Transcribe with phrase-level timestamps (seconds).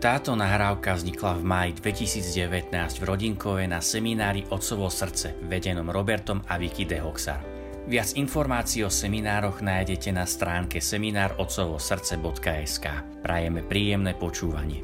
[0.00, 6.56] Táto nahrávka vznikla v máji 2019 v Rodinkove na seminári Otcovo srdce, vedenom Robertom a
[6.56, 7.44] Vicky de Hoxar.
[7.84, 12.86] Viac informácií o seminároch nájdete na stránke seminárotcovosrdce.sk.
[13.20, 14.80] Prajeme príjemné počúvanie.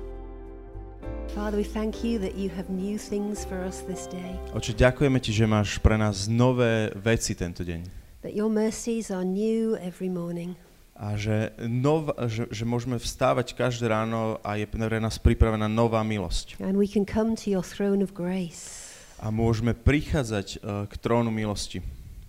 [1.33, 5.17] Father, we thank you that you have new things for us this day, Oče, ďakujeme
[5.21, 7.88] ti, že máš pre nás nové veci tento deň.
[8.21, 10.60] that your mercies are new every morning.
[10.97, 16.01] A že, nov, že, že môžeme vstávať každé ráno a je pre nás pripravená nová
[16.01, 16.56] milosť.
[16.56, 18.89] And we can come to your throne of grace,
[19.20, 21.84] A môžeme prichádzať uh, k trónu milosti.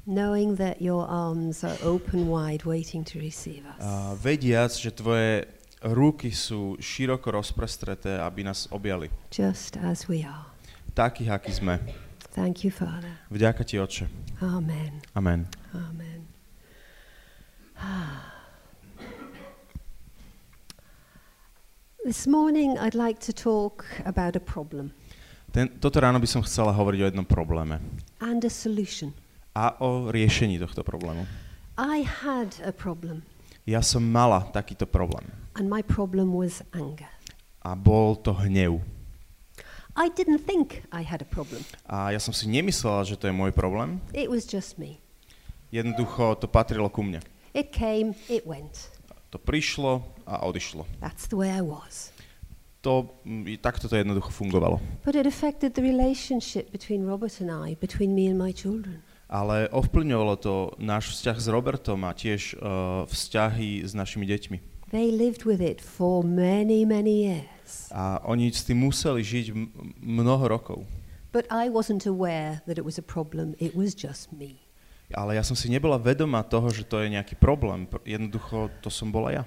[0.07, 3.83] knowing that your arms are open wide, waiting to receive us.
[3.83, 5.47] A vediac, že tvoje
[5.83, 9.11] ruky sú široko rozprestreté, aby nás objali.
[9.29, 10.47] Just as we are.
[10.95, 11.77] Takých, akí sme.
[12.31, 13.19] Thank you, Father.
[13.29, 14.07] Vďaka ti, Oče.
[14.41, 15.03] Amen.
[15.13, 15.45] Amen.
[15.75, 16.23] Amen.
[22.07, 24.95] This morning, I'd like to talk about a problem
[25.51, 27.83] Ten, toto ráno by som chcela hovoriť o jednom probléme.
[28.23, 29.11] and a solution.
[29.51, 31.27] A o riešení tohto problému.
[31.75, 33.27] I had a problem,
[33.67, 35.27] Ja som mala takýto problém.
[35.59, 37.11] and my problem was anger.
[37.67, 38.79] A bol to hnev.
[39.99, 41.59] I didn't think I had a problem.
[41.91, 43.99] A ja som si nemyslela, že to je môj problém.
[44.15, 45.03] It was just me.
[45.75, 47.19] Jednoducho to patrilo ku mne.
[47.51, 48.95] It came, it went.
[49.31, 50.87] To prišlo a odišlo.
[51.03, 52.15] That's the way I was.
[52.81, 54.79] To, mm, takto to jednoducho fungovalo.
[55.03, 59.03] But it affected the relationship between Robert and I, between me and my children.
[59.27, 64.57] Ale ovplyvňovalo to náš vzťah s Robertom a tiež uh, vzťahy s našimi deťmi.
[64.95, 67.91] They lived with it for many, many years.
[67.91, 69.51] A oni s tým museli žiť
[69.99, 70.79] mnoho rokov.
[71.35, 74.66] But I wasn't aware that it was a problem, it was just me.
[75.15, 77.87] Ale ja som si nebola vedomá toho, že to je nejaký problém.
[77.87, 79.43] Pr- Jednoducho to som bola ja.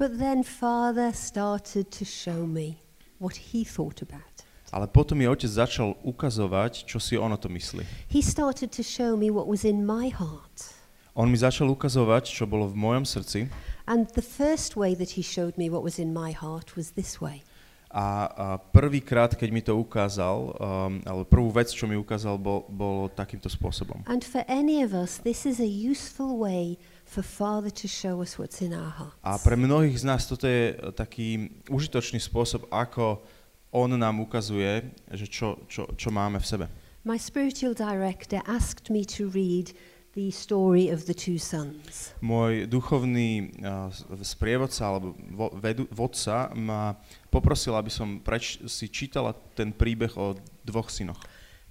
[0.00, 2.80] But then Father started to show me
[3.20, 4.24] what he thought about.
[4.72, 7.84] Ale potom mi otec začal ukazovať, čo si on o to myslí.
[8.08, 10.72] He started to show me what was in my heart.
[11.12, 13.52] On mi začal ukazovať, čo bolo v mojom srdci
[13.84, 17.20] And the first way that he showed me what was in my heart was this
[17.20, 17.44] way.
[17.92, 22.64] A, a prvýkrát, keď mi to ukázal, um, ale prvú vec, čo mi ukázal, bol,
[22.72, 24.00] bolo takýmto spôsobom.
[24.08, 28.40] And for any of us, this is a useful way for Father to show us
[28.40, 29.20] what's in our hearts.
[29.20, 33.20] A pre mnohých z nás toto je taký užitočný spôsob, ako
[33.68, 36.66] on nám ukazuje, že čo, čo, čo máme v sebe.
[37.04, 39.76] My spiritual director asked me to read
[40.14, 42.12] the story of the two sons.
[42.20, 43.88] Môj duchovný uh,
[44.20, 47.00] sprievodca alebo vo, vedu, vodca ma
[47.32, 51.16] poprosil, aby som preč, si čítala ten príbeh o dvoch synoch.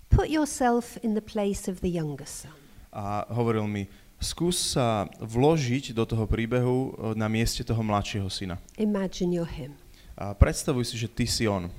[0.10, 2.52] Put yourself in the place of the younger son.
[2.92, 3.86] A hovoril mi,
[4.20, 8.60] skús sa vložiť do toho príbehu e, na mieste toho mladšieho syna.
[8.76, 9.78] Imagine you're him.
[10.20, 11.72] A predstavuj si, že ty si on.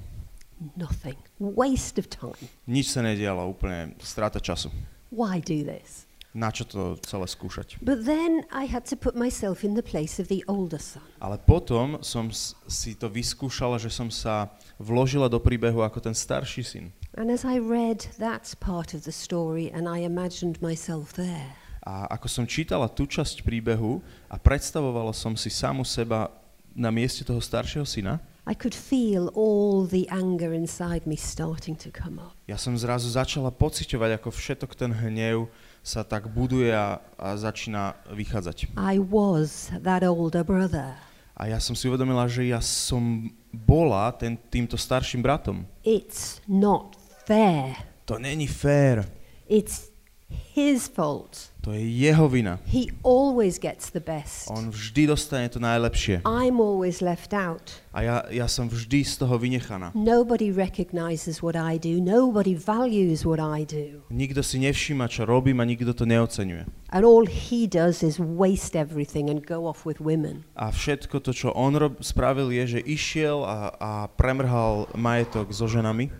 [0.78, 1.18] Nothing.
[1.42, 2.48] Waste of time.
[2.64, 4.70] Nič sa nedialo, úplne strata času.
[5.12, 6.08] Why do this?
[6.32, 7.76] Na čo to celé skúšať?
[7.84, 11.04] But then I had to put myself in the place of the older son.
[11.20, 12.32] Ale potom som
[12.68, 14.48] si to vyskúšala, že som sa
[14.80, 16.84] vložila do príbehu ako ten starší syn.
[17.20, 22.06] And as I read that part of the story and I imagined myself there, A
[22.14, 23.98] ako som čítala tú časť príbehu
[24.30, 26.30] a predstavovala som si samu seba
[26.72, 31.90] na mieste toho staršieho syna, I could feel all the anger inside me starting to
[31.92, 32.34] come up.
[32.46, 35.46] ja som zrazu začala pociťovať, ako všetok ten hnev
[35.82, 38.78] sa tak buduje a, a začína vychádzať.
[38.78, 40.94] I was that older brother.
[41.36, 45.66] A ja som si uvedomila, že ja som bola ten, týmto starším bratom.
[45.82, 46.94] It's not
[47.26, 47.74] fair.
[48.06, 49.06] To není fér,
[49.52, 49.91] It's
[50.32, 51.52] his fault.
[51.62, 52.58] to je jeho vina.
[52.66, 54.50] He always gets the best.
[54.50, 56.26] On vždy dostane to najlepšie.
[56.26, 57.78] I'm always left out.
[57.94, 59.94] A ja, ja som vždy z toho vynechaná.
[59.94, 62.02] Nobody recognizes what I do.
[62.02, 64.02] Nobody values what I do.
[64.10, 66.66] Nikto si nevšíma, čo robím a nikto to neocenuje.
[66.90, 70.42] And all he does is waste everything and go off with women.
[70.58, 75.70] A všetko to, čo on rob, spravil, je, že išiel a, a premrhal majetok so
[75.70, 76.10] ženami.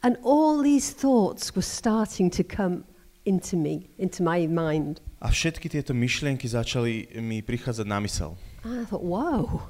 [0.00, 2.88] And all these thoughts were starting to come
[3.24, 5.00] into me, into my mind.
[5.20, 8.36] A všetky tieto myšlienky začali mi prichádzať na mysel.
[8.64, 9.60] And I thought, whoa,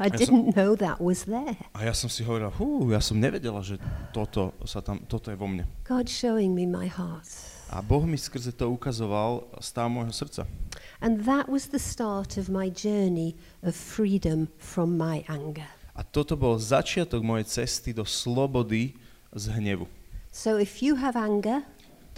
[0.00, 1.54] I Ja som- didn't know that was there.
[1.76, 3.76] A ja som si hovoril, hú, ja som nevedela, že
[4.10, 5.68] toto, sa tam, toto je vo mne.
[5.84, 7.28] God showing me my heart.
[7.70, 10.42] A Boh mi skrze to ukazoval stav môjho srdca.
[10.98, 15.68] And that was the start of my journey of freedom from my anger.
[15.94, 18.96] A toto bol začiatok mojej cesty do slobody
[19.36, 19.86] z hnevu.
[20.32, 21.62] So if you have anger,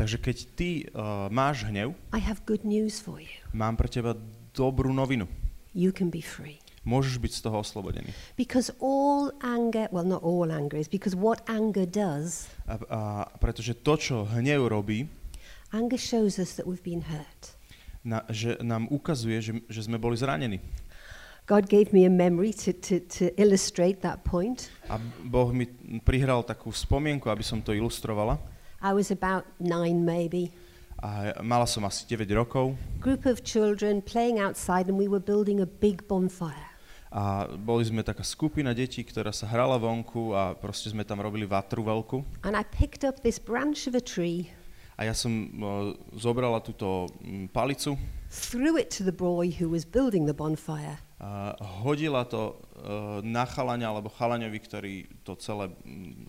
[0.03, 3.39] Takže keď ty uh, máš hnev, I have good news for you.
[3.55, 4.19] mám pre teba
[4.51, 5.31] dobrú novinu.
[5.79, 6.59] You can be free.
[6.83, 8.11] môžeš byť z toho oslobodený.
[8.35, 13.01] Because all anger, well, not all anger is, because what anger does, A, a
[13.39, 15.07] pretože to, čo hnev robí,
[15.71, 17.55] anger shows us that we've been hurt.
[18.03, 20.59] na, že nám ukazuje, že, že sme boli zranení.
[21.47, 24.67] God gave me a memory to, to, to illustrate that point.
[24.91, 25.71] A Boh mi
[26.03, 28.43] prihral takú spomienku, aby som to ilustrovala.
[28.83, 30.51] I was about nine, maybe.
[30.99, 35.63] A mala som asi 9 rokov Group of children playing outside, and we were building
[35.63, 36.71] a big bonfire.
[37.13, 41.45] a boli sme taká skupina detí, ktorá sa hrala vonku a proste sme tam robili
[41.45, 42.25] vatru veľkú.
[42.43, 44.49] And I picked up this branch of a tree,
[45.01, 47.09] A ja som uh, zobrala túto
[47.51, 47.97] palicu
[48.29, 53.45] threw it to the boy who was building the bonfire, a hodila to uh, na
[53.47, 55.71] chalaňa alebo chalaňovi, ktorý to celé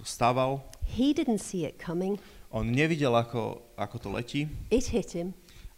[0.03, 0.61] staval.
[0.85, 2.19] He didn't see it coming.
[2.53, 5.33] On nevidel, ako, ako to letí, It hit him.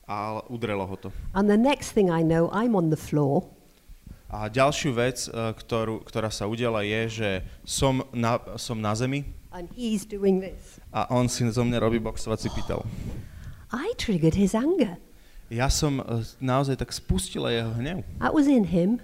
[0.06, 1.10] ale udrelo ho to.
[1.33, 3.48] And the next thing I know, I'm on the floor.
[4.27, 7.30] A ďalšiu vec, uh, ktorú, ktorá sa udiala, je, že
[7.63, 9.24] som na, som na zemi
[9.56, 10.83] And he's doing this.
[10.92, 12.83] a on si zo mňa robí boxovací pytel.
[13.72, 15.00] I triggered his anger.
[15.48, 18.04] Ja som uh, naozaj tak spustila jeho hnev.
[18.19, 19.00] That was in him.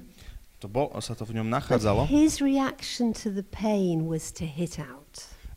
[0.60, 4.44] To bol, sa to v ňom But nachádzalo, his reaction to the pain was to
[4.46, 5.01] hit out.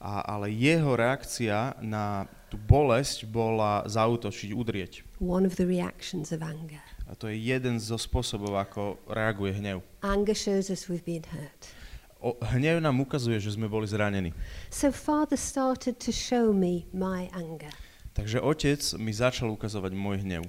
[0.04, 4.92] A, ale jeho reakcia na tú bolesť bola zautočiť, udrieť.
[5.16, 6.84] One of the reactions of anger.
[7.08, 9.80] A to je jeden zo spôsobov, ako reaguje hnev.
[10.04, 11.72] Anger shows us we've been hurt.
[12.20, 14.32] O, hnev nám ukazuje, že sme boli zranení.
[14.68, 17.72] So Father started to show me my anger.
[18.12, 20.44] Takže otec mi začal ukazovať môj hnev.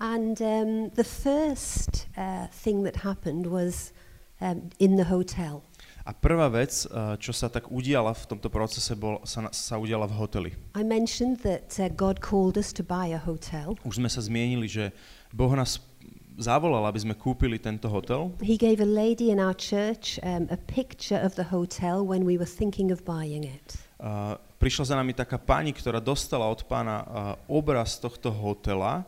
[0.00, 3.92] And um, the first uh, thing that happened was
[4.40, 5.60] um, in the hotel.
[6.04, 10.08] A prvá vec, uh, čo sa tak udiala v tomto procese, bol, sa, sa udiala
[10.08, 10.50] v hoteli.
[10.72, 13.76] I mentioned that uh, God called us to buy a hotel.
[13.84, 14.96] Už sme sa zmienili, že
[15.30, 15.78] Boh nás
[16.40, 18.32] zavolal, aby sme kúpili tento hotel.
[18.40, 22.40] He gave a lady in our church um, a picture of the hotel when we
[22.40, 23.76] were thinking of buying it.
[24.00, 27.06] Uh, prišla za nami taká pani, ktorá dostala od pána uh,
[27.52, 29.04] obraz tohto hotela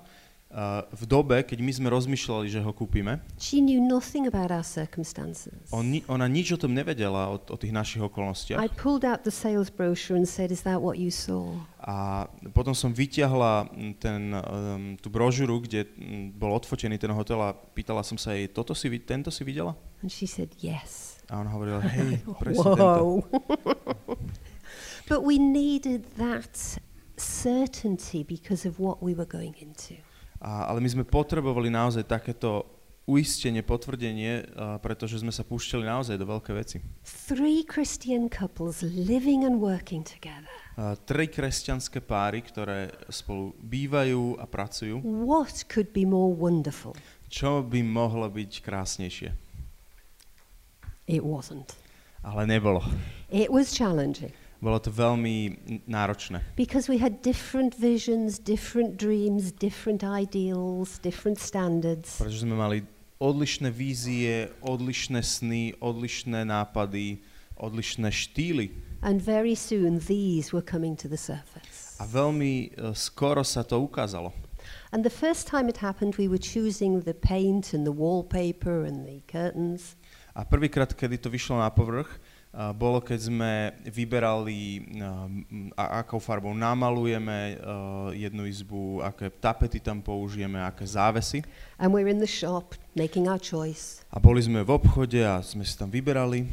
[0.53, 3.25] uh, v dobe, keď my sme rozmýšľali, že ho kúpime.
[3.41, 5.57] She knew nothing about our circumstances.
[5.73, 8.61] On, ona nič o tom nevedela, o, o tých našich okolnostiach.
[8.61, 11.57] I pulled out the sales brochure and said, Is that what you saw?
[11.83, 14.41] A potom som vyťahla mm, ten, um,
[15.01, 18.93] tú brožuru, kde mm, bol odfotený ten hotel a pýtala som sa jej, toto si,
[19.03, 19.75] tento si videla?
[20.05, 21.19] And she said, Yes.
[21.33, 23.25] A ona hovorila, hej, presne tento.
[25.11, 26.79] But we needed that
[27.19, 29.99] certainty because of what we were going into.
[30.43, 32.67] A, ale my sme potrebovali naozaj takéto
[33.07, 36.83] uistenie, potvrdenie, a, pretože sme sa púšťali naozaj do veľké veci.
[37.07, 40.51] Three Christian couples living and working together.
[40.75, 44.99] A, tri kresťanské páry, ktoré spolu bývajú a pracujú.
[45.07, 46.99] What could be more wonderful?
[47.31, 49.31] Čo by mohlo byť krásnejšie?
[51.07, 51.79] It wasn't.
[52.27, 52.83] Ale nebolo.
[53.31, 55.59] It was challenging Bolo to veľmi
[55.91, 56.39] náročné.
[56.55, 62.23] because we had different visions, different dreams, different ideals, different standards.
[62.23, 62.87] Pretože sme mali
[63.19, 67.19] odlišné vízie, odlišné sny, odlišné nápady,
[67.59, 68.71] odlišné štýly.
[69.03, 71.99] And very soon these were coming to the surface.
[71.99, 74.31] A veľmi e, skoro sa to ukázalo.
[74.95, 79.03] And the first time it happened, we were choosing the paint and the wallpaper and
[79.03, 79.99] the curtains.
[80.39, 82.09] A prvýkrát, kedy to vyšlo na povrch,
[82.77, 83.53] bolo, keď sme
[83.89, 84.85] vyberali,
[85.73, 87.57] a, akou farbou namalujeme
[88.13, 91.41] jednu izbu, aké tapety tam použijeme, aké závesy.
[91.81, 94.05] And we're in the shop making our choice.
[94.13, 96.45] A boli sme v obchode a sme si tam vyberali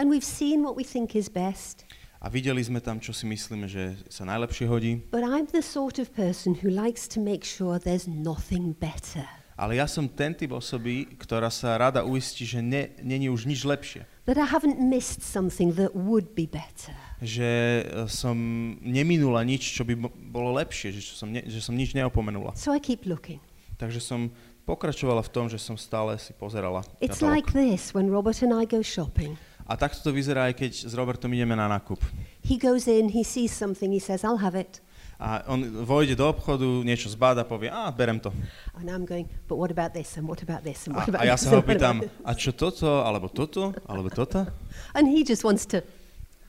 [0.00, 1.84] And we've seen what we think is best.
[2.22, 5.02] a videli sme tam, čo si myslíme, že sa najlepšie hodí.
[5.10, 9.26] But I'm the sort of person who likes to make sure there's nothing better.
[9.52, 13.62] Ale ja som ten typ osoby, ktorá sa rada uistí, že ne, není už nič
[13.68, 14.08] lepšie.
[14.24, 16.96] That I haven't missed something that would be better.
[17.20, 18.36] Že e, som
[18.80, 19.94] neminula nič, čo by
[20.32, 22.56] bolo lepšie, že som, ne, že som nič neopomenula.
[22.56, 23.42] So I keep looking.
[23.76, 24.32] Takže som
[24.64, 27.34] pokračovala v tom, že som stále si pozerala It's katalóg.
[27.34, 29.36] like this when Robert and I go shopping.
[29.66, 32.02] A takto to vyzerá aj keď s Robertom ideme na nákup.
[32.42, 34.82] He goes in, he sees something, he says, I'll have it.
[35.20, 38.34] A on vojde do obchodu, niečo zbáda, povie, a berem to.
[38.74, 41.22] And I'm going, but what about this and what about this and A, what about
[41.22, 44.46] a ja sa ho pýtam, this?" a čo toto, alebo toto, alebo toto?
[44.96, 45.82] And he just wants to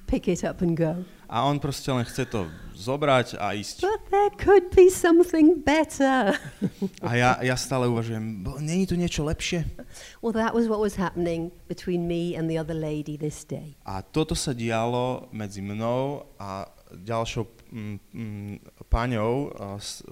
[0.08, 1.05] pick it up and go.
[1.29, 2.46] A on proste len chce to
[2.77, 3.82] zobrať a ísť.
[3.82, 6.38] But there could be something better.
[7.01, 9.65] A ja, ja stále uvažujem, "Bo není tu niečo lepšie?
[10.22, 13.74] well, that was what was happening between me and the other lady this day.
[13.86, 16.70] A toto sa dialo medzi mnou a
[17.01, 18.53] ďalšou mm, mm,
[18.89, 19.50] paňou
[19.81, 20.05] s,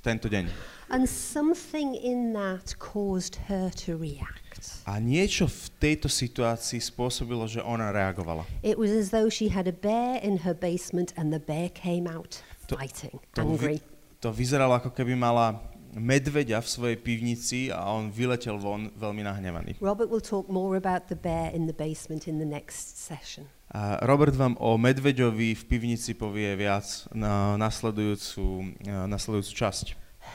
[0.00, 0.46] tento deň.
[0.88, 4.82] And something in that caused her to react.
[4.86, 8.42] A niečo v tejto situácii spôsobilo, že ona reagovala.
[8.62, 12.06] It was as though she had a bear in her basement and the bear came
[12.10, 13.78] out To- fighting, To, angry.
[13.78, 15.58] vy, to vyzeralo, ako keby mala
[15.94, 19.70] medveďa v svojej pivnici a on vyletel von veľmi nahnevaný.
[19.80, 23.48] Robert will talk more about the bear in the basement in the next session.
[23.68, 28.44] A Robert vám o medveďovi v pivnici povie viac na nasledujúcu,
[28.88, 29.86] na nasledujúcu časť.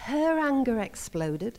[0.05, 1.57] Her anger exploded,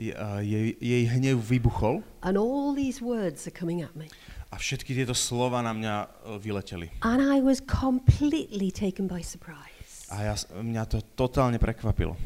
[0.00, 4.08] Je- a Jej, jej hnev vybuchol and all these words are coming at me.
[4.48, 6.06] a všetky tieto slova na mňa e,
[6.40, 6.88] vyleteli.
[7.04, 10.08] And I was completely taken by surprise.
[10.08, 12.16] A ja, mňa to totálne prekvapilo.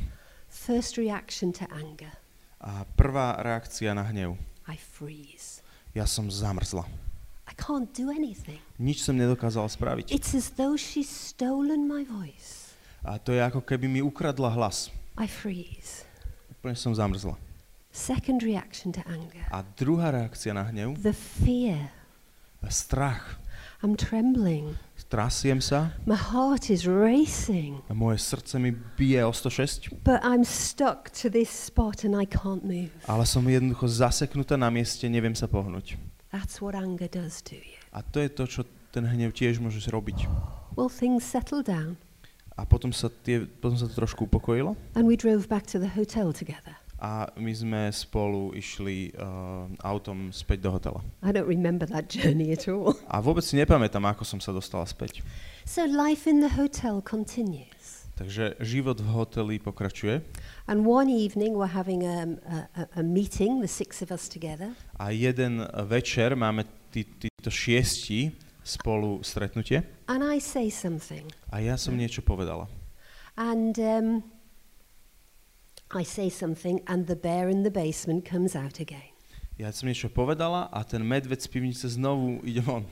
[0.46, 2.14] First reaction to anger
[2.62, 4.38] A prvá reakcia na hnev.
[4.70, 5.62] I freeze.
[5.90, 6.86] Ja som zamrzla.
[7.56, 8.60] Can't do anything.
[8.76, 10.12] Nič som nedokázal spraviť.
[10.12, 12.76] It's as though she's stolen my voice.
[13.02, 14.92] A to je ako keby mi ukradla hlas.
[15.16, 16.04] I freeze.
[16.52, 17.34] Úplne som zamrzla.
[17.96, 21.88] Second reaction to anger A druhá reakcia na hnev, the fear.
[22.68, 23.40] strach.
[23.80, 24.76] I'm trembling.
[25.06, 30.42] Trasiem sa My heart is racing, a moje srdce mi bije o 106, but I'm
[30.42, 32.90] stuck to this spot and I can't move.
[33.06, 35.94] ale som jednoducho zaseknutá na mieste, neviem sa pohnúť.
[36.36, 37.80] That's what anger does to you.
[37.96, 40.28] A to je to, čo ten hnev tiež môže robiť.
[40.76, 41.96] Well, things settled down
[42.60, 45.88] A potom sa, tie, potom sa to trošku upokojilo and we drove back to the
[45.88, 46.76] hotel together.
[46.96, 51.04] a my sme spolu išli uh, autom späť do hotela.
[51.20, 52.96] I don't remember that journey at all.
[53.12, 55.20] A vôbec si nepamätám, ako som sa dostala späť.
[55.68, 58.08] So life in the hotel continues.
[58.16, 60.24] Takže život v hoteli pokračuje
[60.68, 62.26] And one evening we're having a,
[62.74, 68.34] a, a meeting, the six of us together, a jeden večer máme tí, títo šiesti
[68.66, 71.30] spolu stretnutie and I say something.
[71.54, 72.66] a ja som niečo povedala.
[73.38, 74.22] And um,
[75.94, 79.14] I say something, and the bear in the basement comes out again.
[79.54, 82.82] Ja som niečo povedala a ten medveď z pivnice znovu ide von.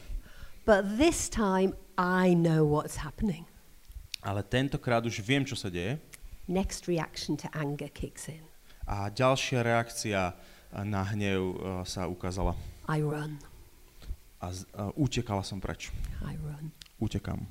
[0.63, 3.51] But this time I know what's happening.
[4.23, 5.99] Ale tentokrát už viem, čo sa deje
[6.49, 8.45] Next reaction to anger kicks in.
[8.85, 10.37] a ďalšia reakcia
[10.85, 11.57] na hnev uh,
[11.89, 12.53] sa ukázala.
[12.85, 13.41] I run.
[14.45, 15.89] A z, uh, utekala som preč.
[16.21, 16.69] I run.
[17.01, 17.49] Utekám.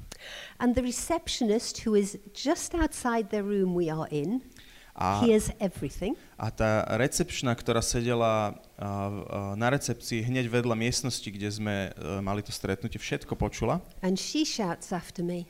[0.62, 4.46] And the receptionist, who is just outside the room we are in,
[4.94, 6.14] A, hears everything.
[6.38, 12.22] a tá recepčná, ktorá sedela uh, uh, na recepcii hneď vedľa miestnosti, kde sme uh,
[12.22, 13.82] mali to stretnutie, všetko počula.
[14.06, 15.50] And she shouts after me,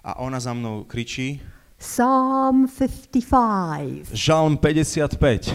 [0.00, 1.36] A ona za mnou kričí,
[1.78, 4.10] Psalm 55.
[4.12, 5.54] Žalm 55.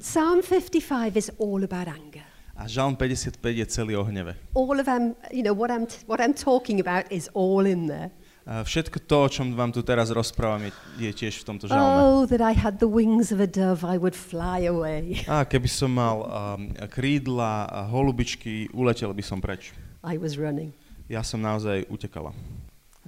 [0.00, 2.24] Psalm 55 is all about anger.
[2.56, 4.34] A Žalm 55 je celý o hneve.
[4.56, 8.10] All of um, you know what I'm what I'm talking about is all in there.
[8.48, 12.00] A všetko to, o čom vám tu teraz rozprávam, je, je tiež v tomto žalme.
[12.00, 15.20] Oh, that I had the wings of a dove, I would fly away.
[15.28, 19.76] A keby som mal um, krídla holubičky, uletel by som preč.
[20.00, 20.72] I was running.
[21.12, 22.32] Ja som naozaj utekala.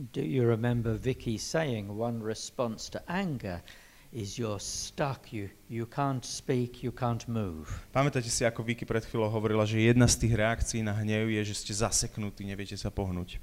[0.01, 3.61] Do you remember Vicky saying one response to anger
[4.13, 7.69] is you're stuck, you, you can't speak, you can't move?
[7.93, 11.53] Pamätáte si, ako Vicky pred chvíľou hovorila, že jedna z tých reakcií na hnev je,
[11.53, 13.37] že ste zaseknutí, neviete sa pohnúť.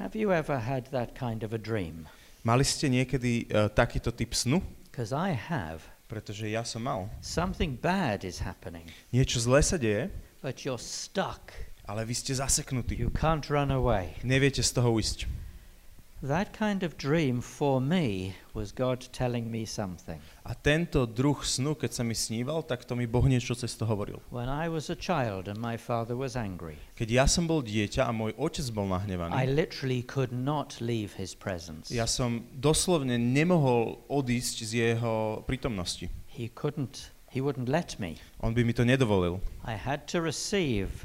[0.00, 2.08] Have you ever had that kind of a dream?
[2.48, 4.64] Mali ste niekedy uh, takýto typ snu?
[4.88, 5.84] Because I have.
[6.08, 7.12] Pretože ja som mal.
[7.20, 10.08] Something bad is happening, Niečo zlé sa deje,
[10.40, 11.52] but you're stuck.
[11.84, 12.96] ale vy ste zaseknutí.
[12.96, 14.16] You can't run away.
[14.24, 15.43] Neviete z toho ujsť.
[16.24, 20.16] That kind of dream for me was God telling me something.
[20.48, 23.84] A tento druh snu, keď sa mi sníval, tak to mi Boh niečo cez to
[23.84, 24.24] hovoril.
[24.32, 28.08] When I was a child and my father was angry, Keď ja som bol dieťa
[28.08, 31.92] a môj otec bol I nahnevaný, literally could not leave his presence.
[31.92, 36.08] ja som doslovne nemohol odísť z jeho prítomnosti.
[36.32, 38.16] He couldn't, he wouldn't let me.
[38.40, 39.44] On by mi to nedovolil.
[39.60, 41.04] I had to receive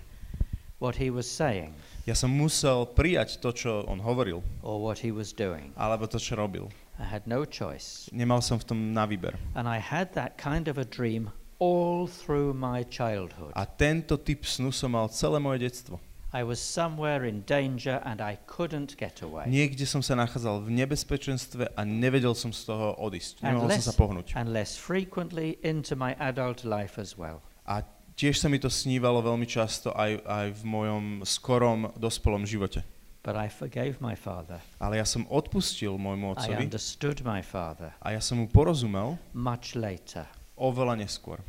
[0.80, 1.76] what he was saying
[2.08, 5.74] Ja som musel prijať to, čo on hovoril, or what he was doing.
[5.78, 6.72] alebo to, čo robil.
[7.00, 8.12] I had no choice.
[8.12, 9.40] Nemal som v tom na výber.
[9.56, 13.52] And I had that kind of a dream all through my childhood.
[13.56, 16.00] A tento typ snu som mal celé moje detstvo.
[16.30, 19.50] I was somewhere in danger and I couldn't get away.
[19.50, 23.42] Niekde som sa nachádzal v nebezpečenstve a nevedel som z toho odísť.
[23.42, 24.38] Nemohol som sa pohnúť.
[24.38, 27.42] and less frequently into my adult life as well.
[27.66, 27.82] A
[28.20, 32.84] tiež sa mi to snívalo veľmi často aj, aj v mojom skorom dospelom živote.
[33.24, 34.60] But I forgave my father.
[34.80, 39.16] Ale ja som odpustil môjmu I otcovi understood my father a ja som mu porozumel
[39.32, 40.28] much later.
[40.60, 41.40] oveľa neskôr.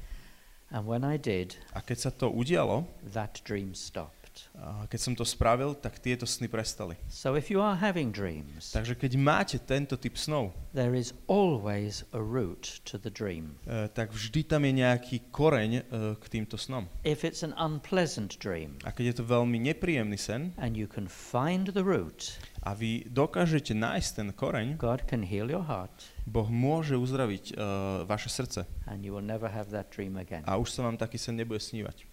[0.70, 4.19] And when I did, A keď sa to udialo, that dream stopped.
[4.56, 6.94] A keď som to spravil, tak tieto sny prestali.
[7.08, 12.04] So if you are having dreams, Takže keď máte tento typ snov, there is always
[12.12, 13.56] a root to the dream.
[13.64, 15.82] e, tak vždy tam je nejaký koreň e,
[16.20, 16.86] k týmto snom.
[17.02, 21.08] If it's an unpleasant dream A keď je to veľmi nepríjemný sen and you can
[21.08, 25.92] find the root, a vy dokážete nájsť ten koreň, God can heal your heart
[26.28, 27.64] Boh môže uzdraviť e,
[28.04, 30.44] vaše srdce and you will never have that dream again.
[30.44, 32.04] a už sa vám taký sen nebude snívať.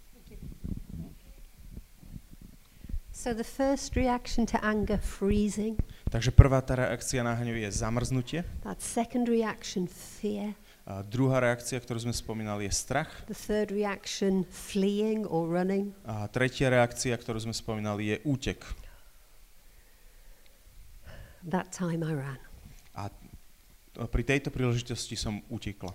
[3.28, 5.76] So the first reaction to anger, freezing.
[6.08, 8.48] Takže prvá tá reakcia na hnev je zamrznutie.
[8.64, 10.56] That second reaction, fear.
[10.88, 13.12] A druhá reakcia, ktorú sme spomínali, je strach.
[13.28, 15.92] The third reaction, fleeing or running.
[16.08, 18.64] A tretia reakcia, ktorú sme spomínali, je útek.
[21.44, 22.40] That time I ran.
[22.96, 23.12] A
[24.08, 25.92] pri tejto príležitosti som utekla.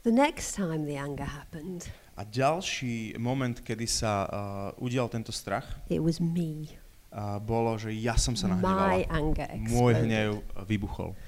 [0.00, 4.30] The next time the anger happened, A ďalší moment, kedy sa uh,
[4.78, 6.70] udial tento strach, it was me.
[7.10, 9.02] uh, bolo, že ja som sa My nahnevala.
[9.10, 10.30] anger Môj hnev
[10.62, 11.18] vybuchol.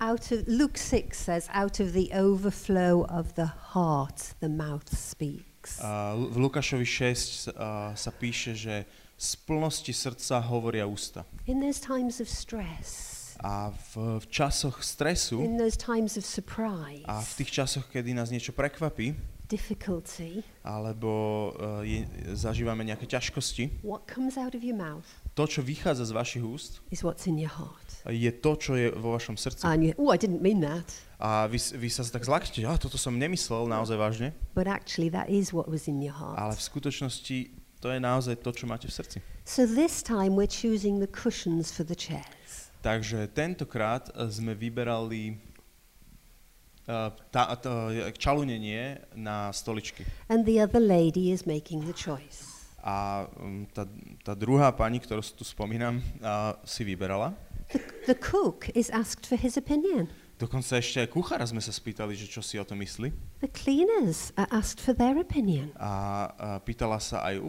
[0.00, 5.76] Out of Luke 6 says, out of the overflow of the heart, the mouth speaks.
[5.76, 8.88] Uh, v Lukášovi 6 uh, sa píše, že
[9.20, 11.28] z plnosti srdca hovoria ústa.
[11.44, 17.04] In those times of stress, A v, v časoch stresu in those times of surprise,
[17.08, 19.16] a v tých časoch, kedy nás niečo prekvapí,
[19.50, 21.10] difficulty, alebo
[21.58, 22.06] uh, je,
[22.38, 25.04] zažívame nejaké ťažkosti, what comes out of your mouth
[25.34, 27.88] to, čo vychádza z vašich úst, is what's in your heart.
[28.06, 29.66] je to, čo je vo vašom srdci.
[29.66, 30.86] And you, oh, I didn't mean that.
[31.18, 35.26] A vy, vy sa tak zlaknete, a toto som nemyslel naozaj vážne, But actually, that
[35.26, 36.58] is what was in your ale heart.
[36.58, 37.38] v skutočnosti
[37.80, 39.18] to je naozaj to, čo máte v srdci.
[39.48, 42.68] So this time, we're choosing the cushions for the chairs.
[42.80, 45.36] Takže tentokrát e, sme vyberali
[47.30, 47.72] tá, tá,
[48.18, 50.02] čalunenie na stoličky.
[50.28, 52.50] And the other lady is making the choice.
[52.80, 53.84] A um, tá,
[54.24, 57.36] tá druhá pani, ktorú tu spomínam, uh, si vyberala.
[58.08, 60.08] The cook is asked for his opinion.
[60.40, 63.12] Dokonca ešte aj kuchára sme sa spýtali, že čo si o to myslí.
[63.44, 65.68] The cleaners are asked for their opinion.
[65.76, 65.92] A,
[66.32, 67.44] a pýtala sa aj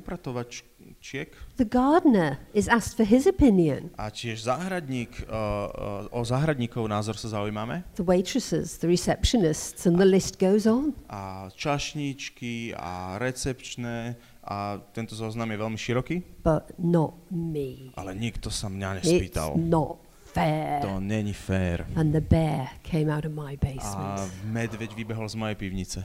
[1.01, 3.89] upratovačiek The gardener is asked for his opinion.
[3.98, 7.84] a tiež záhradník, uh, uh, o záhradníkov názor sa zaujímame.
[7.97, 10.93] The waitresses, the receptionists, and the list goes on.
[11.10, 17.93] A čašníčky a recepčné a tento zoznam je veľmi široký, But not me.
[17.97, 19.54] ale nikto sa mňa It's nespýtal.
[19.58, 20.82] not fair.
[20.82, 21.86] To není fér.
[21.95, 24.34] And the bear came out of my A basement.
[24.49, 25.99] medveď vybehol z mojej pivnice.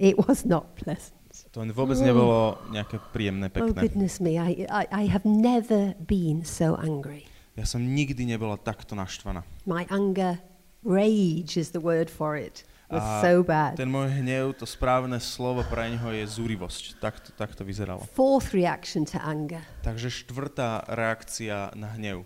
[0.00, 1.19] It was not pleasant.
[1.50, 3.82] To vôbec nebolo nejaké príjemné, Oh, pekné.
[3.82, 4.38] goodness me.
[4.38, 7.26] I, I, I have never been so angry.
[7.58, 9.42] Ja som nikdy nebola takto naštvaná.
[9.66, 10.38] My anger,
[10.86, 13.74] rage is the word for it, was A so bad.
[13.74, 17.02] Ten môj hnev, to správne slovo pre neho je zúrivosť.
[17.02, 18.06] Tak to, tak to vyzeralo.
[18.14, 22.22] Fourth reaction to anger Takže štvrtá reakcia na hnev.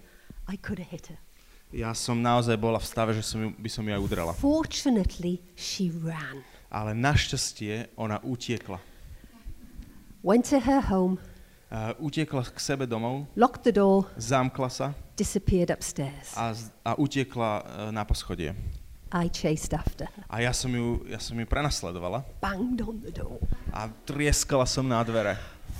[0.52, 1.16] I could have hit her.
[1.72, 4.32] Ja som naozaj bola v stave, že som ju, by som ju aj udrala.
[4.36, 8.78] Fortunately, she ran, Ale našťastie ona utiekla.
[10.24, 11.18] Went to her home,
[11.74, 16.30] Uh, utiekla k sebe domov, locked the door, zamkla sa disappeared upstairs.
[16.38, 18.54] a, z- a utiekla uh, na poschodie.
[19.10, 23.10] I chased after her, A ja som ju, ja som ju prenasledovala banged on the
[23.10, 23.42] door.
[23.74, 25.34] a trieskala som na dvere.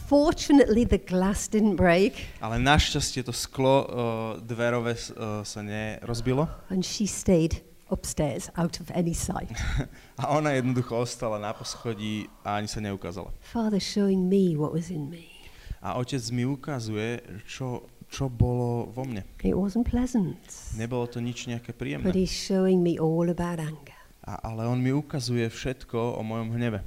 [0.09, 3.87] Fortunately, the glass didn't break, Ale našťastie to sklo uh,
[4.42, 9.51] dverové uh, sa nerozbilo and she stayed upstairs out of any sight.
[10.18, 13.31] a ona jednoducho ostala na poschodí a ani sa neukázala.
[13.40, 15.29] Father showing me what was in me.
[15.83, 19.20] A otec mi ukazuje, čo, čo bolo vo mne.
[19.44, 20.40] It wasn't pleasant,
[20.81, 22.09] Nebolo to nič nejaké but príjemné.
[22.16, 23.92] he's showing me all about anger.
[24.25, 26.81] A, ale on mi ukazuje všetko o mojom hneve.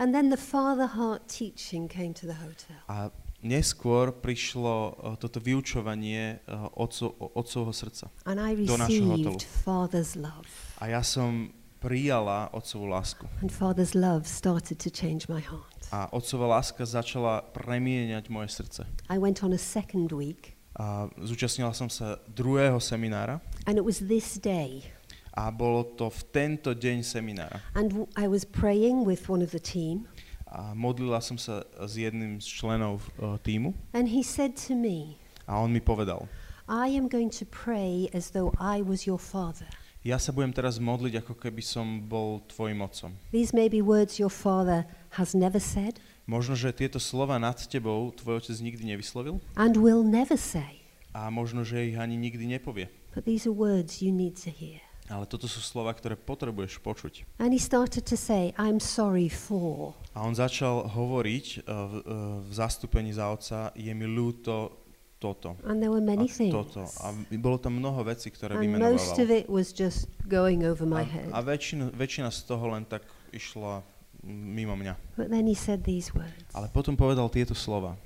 [0.00, 2.80] And then the father heart teaching came to the hotel.
[2.88, 8.12] A neskôr prišlo uh, toto vyučovanie uh, otco, otcovho srdca.
[8.24, 9.38] And I Do našeho hotelu.
[9.64, 10.48] father's love.
[10.80, 13.24] A ja som prijala otcovú lásku.
[13.40, 15.72] And father's love started to change my heart.
[15.90, 18.84] A otcová láska začala premieňať moje srdce.
[19.10, 23.98] I went on a second week, A zúčastnila som sa druhého seminára and it was
[24.06, 24.86] this day.
[25.34, 27.58] a bolo to v tento deň seminára.
[27.74, 30.06] And I was praying with one of the team,
[30.50, 35.14] A modlila som sa s jedným z členov uh, týmu and he said to me,
[35.46, 36.26] a on mi povedal,
[36.66, 39.70] I am going to pray as though I was your father.
[40.02, 43.14] ja sa budem teraz modliť, ako keby som bol tvojim otcom.
[43.30, 48.10] These may be words your father has never said Možno, že tieto slova nad tebou
[48.14, 50.82] tvoj otec nikdy nevyslovil and will never say,
[51.14, 52.90] a možno, že ich ani nikdy nepovie.
[53.14, 54.82] but these are words you need to hear.
[55.10, 57.26] Ale toto sú slova, ktoré potrebuješ počuť.
[57.42, 59.98] And he started to say, I'm sorry for.
[60.14, 62.14] A on začal hovoriť uh, v, uh,
[62.46, 64.70] v zastúpení za otca, je mi ľúto
[65.18, 65.58] toto.
[65.66, 66.54] And there were A many things.
[66.54, 66.86] toto.
[67.04, 69.42] A bolo tam mnoho vecí, ktoré And most of vymenoval.
[69.44, 71.28] it was just going over my A, head.
[71.34, 73.02] a väčšina, väčšina z toho len tak
[73.34, 73.82] išla
[74.30, 74.94] mimo mňa.
[75.18, 77.98] But then he said these words Ale potom povedal tieto slova.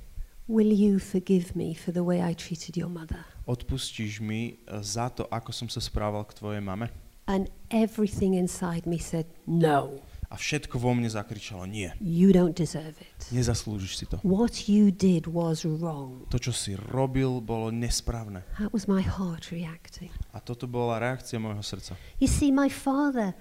[0.49, 3.25] Will you forgive me for the way I treated your mother?
[3.44, 6.88] Odpustíš mi e, za to, ako som sa správal k tvojej mame?
[7.24, 10.00] And everything inside me said, No,
[10.33, 13.20] A všetko vo mne zakričalo, nie, you don't deserve it.
[13.30, 14.18] nezaslúžiš si to.
[14.26, 16.26] What you did was wrong.
[16.33, 18.42] To, čo si robil, bolo nesprávne.
[18.59, 20.11] That was my heart reacting.
[20.35, 21.94] A toto bola reakcia môjho srdca.
[22.18, 23.37] You see, my father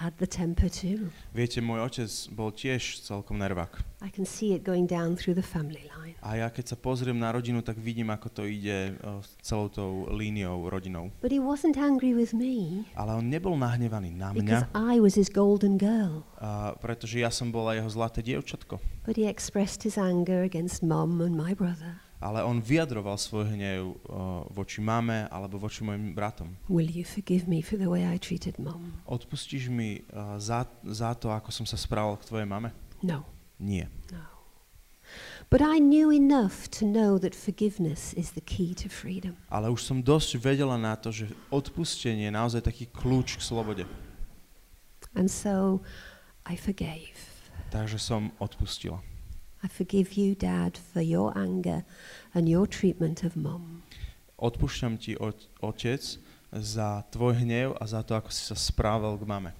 [0.00, 1.12] had the temper too.
[1.36, 3.84] Viete, môj otec bol tiež celkom nervák.
[4.00, 6.16] I can see it going down through the family line.
[6.24, 10.08] A ja keď sa pozriem na rodinu, tak vidím, ako to ide uh, celou tou
[10.08, 11.12] líniou rodinou.
[11.20, 15.16] But he wasn't angry with me Ale on nebol nahnevaný na because mňa, I was
[15.20, 16.24] his golden girl.
[16.40, 18.80] uh, pretože ja som bola jeho zlaté dievčatko.
[19.04, 22.00] But he expressed his anger against mum and my brother.
[22.20, 26.52] Ale on vyjadroval svoj hnev uh, voči mame alebo voči mojim bratom.
[26.68, 28.92] Will you forgive me for the way I treated mum?
[29.08, 32.76] Odpustíš mi uh, za, za to, ako som sa správal k tvojej mame?
[33.00, 33.24] No,
[33.56, 33.88] Nie.
[34.12, 34.20] no.
[35.50, 39.34] But I knew enough to know that forgiveness is the key to freedom.
[39.50, 43.84] Ale už som dosť vedela na to, že odpustenie je naozaj taký kľúč k slobode.
[45.16, 45.82] And so
[46.46, 47.18] I forgave.
[47.74, 49.02] Takže som odpustila.
[49.62, 51.84] I forgive you, Dad, for your anger
[52.34, 53.82] and your treatment of mum.
[54.40, 56.00] Odpúšťam ti, ot- otec,
[56.50, 59.52] za tvoj hnev a za to, ako si sa správal k mame.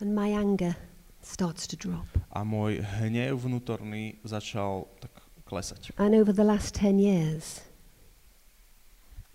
[0.00, 0.76] And my anger
[1.24, 2.04] starts to drop.
[2.30, 5.10] A môj hnev vnútorný začal tak
[5.48, 5.96] klesať.
[5.96, 7.64] And over the last 10 years,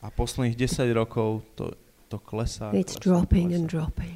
[0.06, 1.74] A posledných 10 rokov to,
[2.13, 2.70] to klesá.
[2.78, 3.58] it's klesá, dropping klesá.
[3.58, 4.15] and dropping.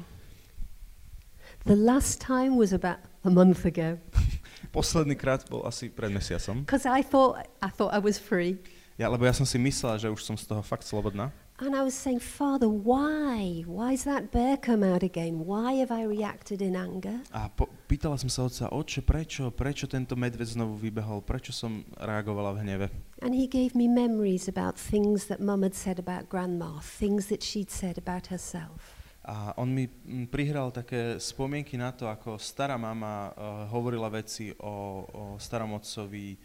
[1.66, 3.98] The last time was about a month ago
[4.70, 6.62] Posledný krát bol asi pred mesiacom.
[6.62, 8.62] because I thought I thought I was free.
[9.00, 11.32] Ja, lebo ja som si myslela, že už som z toho fakt slobodná.
[11.60, 13.64] And I was saying, Father, why?
[13.68, 15.44] Why's that bear come out again?
[15.44, 17.20] Why have I reacted in anger?
[17.36, 21.84] A po, pýtala som sa otca, oče, prečo, prečo tento medved znovu vybehol, prečo som
[22.00, 22.86] reagovala v hneve.
[23.20, 27.44] And he gave me memories about things that Mum had said about Grandma, things that
[27.44, 28.99] she'd said about herself.
[29.24, 34.48] A on mi mm, prihral také spomienky na to, ako stará mama uh, hovorila veci
[34.56, 36.40] o, o starom otcovi.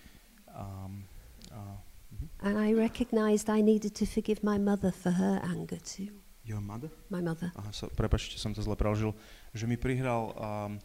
[0.52, 1.04] Um,
[1.52, 1.78] uh,
[2.40, 6.12] And I recognized I needed to forgive my mother for her anger too.
[6.46, 6.90] your mother?
[7.10, 7.50] My mother.
[7.58, 9.18] Aha, so, prepačte, som to zle preložil.
[9.52, 10.78] Že mi prihral um,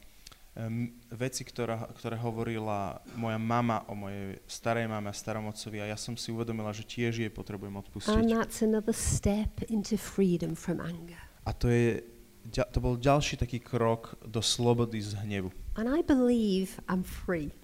[0.56, 5.92] um, veci, ktorá, ktoré hovorila moja mama o mojej starej mame a starom otcovi a
[5.92, 8.24] ja som si uvedomila, že tiež jej potrebujem And odpustiť.
[8.32, 11.20] that's another step into freedom from anger.
[11.46, 12.04] A to, je,
[12.52, 15.50] to bol ďalší taký krok do slobody z hnevu.
[15.76, 17.54] And I believe I'm free.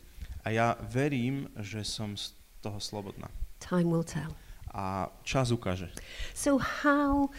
[0.46, 3.26] A ja verím, že som z toho slobodná.
[3.58, 4.30] Time will tell.
[4.70, 5.90] A čas ukáže.
[6.36, 7.32] So, how,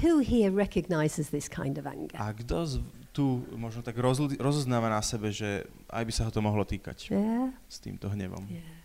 [0.00, 2.16] who here recognizes this kind of anger?
[2.16, 2.72] A kto z,
[3.12, 7.12] tu možno tak rozli, rozoznáva na sebe, že aj by sa ho to mohlo týkať
[7.12, 7.52] Yeah?
[7.68, 8.46] s týmto hnevom.
[8.48, 8.79] Yeah.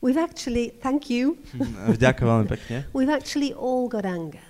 [0.00, 1.36] We've actually, thank you,
[2.00, 2.76] Ďakujem veľmi pekne.
[2.96, 4.40] we've actually all got anger.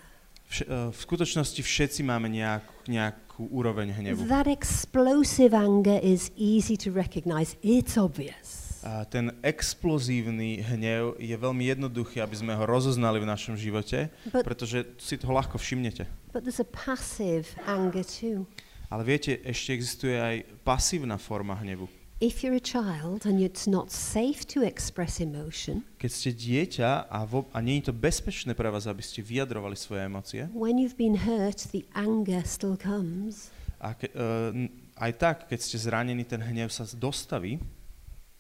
[0.47, 4.31] Vš- eh, v skutočnosti všetci máme nejakú, nejakú úroveň hnevu.
[4.31, 8.79] That explosive anger is easy to recognize, it's obvious.
[8.81, 14.47] A ten explozívny hnev je veľmi jednoduchý, aby sme ho rozoznali v našom živote, But,
[14.47, 16.07] pretože si toho ľahko všimnete.
[16.33, 18.47] but there's a passive anger too.
[18.89, 21.87] Ale viete, ešte existuje aj pasívna forma hnevu.
[22.21, 27.25] If you're a child and it's not safe to express emotion, Keď ste dieťa a,
[27.25, 31.01] vo, a nie je to bezpečné pre vás, aby ste vyjadrovali svoje emócie, when you've
[31.01, 33.49] been hurt, the anger still comes.
[33.81, 34.53] a ke, uh,
[35.01, 37.57] aj tak, keď ste zranení, ten hnev sa dostaví,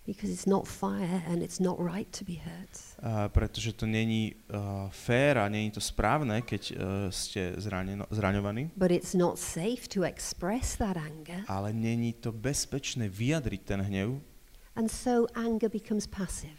[0.06, 2.72] because it's not fair and it's not right to be hurt.
[3.02, 6.78] uh, pretože to není uh, fér a není to správne, keď uh,
[7.12, 11.44] ste zraneno, zraňovaní, But it's not safe to express that anger.
[11.48, 14.20] ale není to bezpečné vyjadriť ten hnev,
[14.76, 16.56] And so anger becomes passive.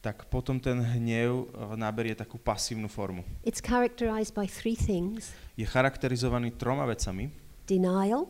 [0.00, 3.20] tak potom ten hnev uh, naberie takú pasívnu formu.
[3.44, 7.30] It's characterized by three things Je charakterizovaný troma vecami.
[7.68, 8.26] denial.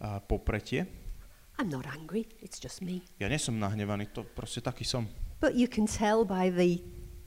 [0.00, 0.88] Uh, popretie.
[1.60, 3.04] I'm not angry, it's just me.
[3.20, 5.04] Ja nesom nahnevaný, to proste taký som.
[5.44, 6.80] But you can tell by the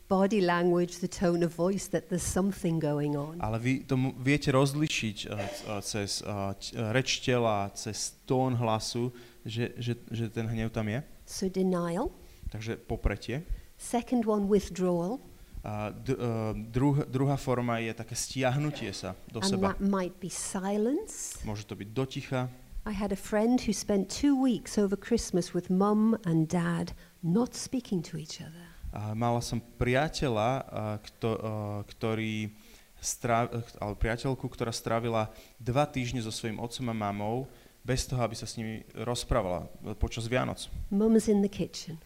[0.10, 3.38] body language, the tone of voice, that there's something going on.
[3.42, 5.38] Ale vy to viete rozlišiť uh,
[5.86, 6.58] cez uh,
[6.90, 9.14] reč tela, cez tón hlasu,
[9.46, 11.06] že, že, že ten hnev tam je.
[11.30, 12.10] So denial.
[12.50, 13.46] Takže popretie.
[13.78, 15.22] Second one, withdrawal.
[15.64, 19.72] A d- uh, druh- druhá forma je také stiahnutie sa do and seba.
[19.72, 21.38] that might be silence.
[21.48, 22.42] Môže to byť doticha.
[22.86, 26.92] I had a friend who spent two weeks over Christmas with mum and dad
[27.24, 28.68] not speaking to each other.
[28.92, 31.40] A mala som priateľa, a, kto, a,
[31.88, 32.52] ktorý
[33.00, 33.48] strá,
[33.80, 37.48] alebo priateľku, ktorá strávila dva týždne so svojím otcom a mamou
[37.84, 40.68] bez toho, aby sa s nimi rozprávala počas Vianoc.
[40.92, 41.98] Mum's in the kitchen.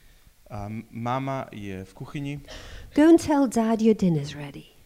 [0.47, 2.33] A mama je v kuchyni
[2.95, 4.77] Go and tell dad your dinner's ready.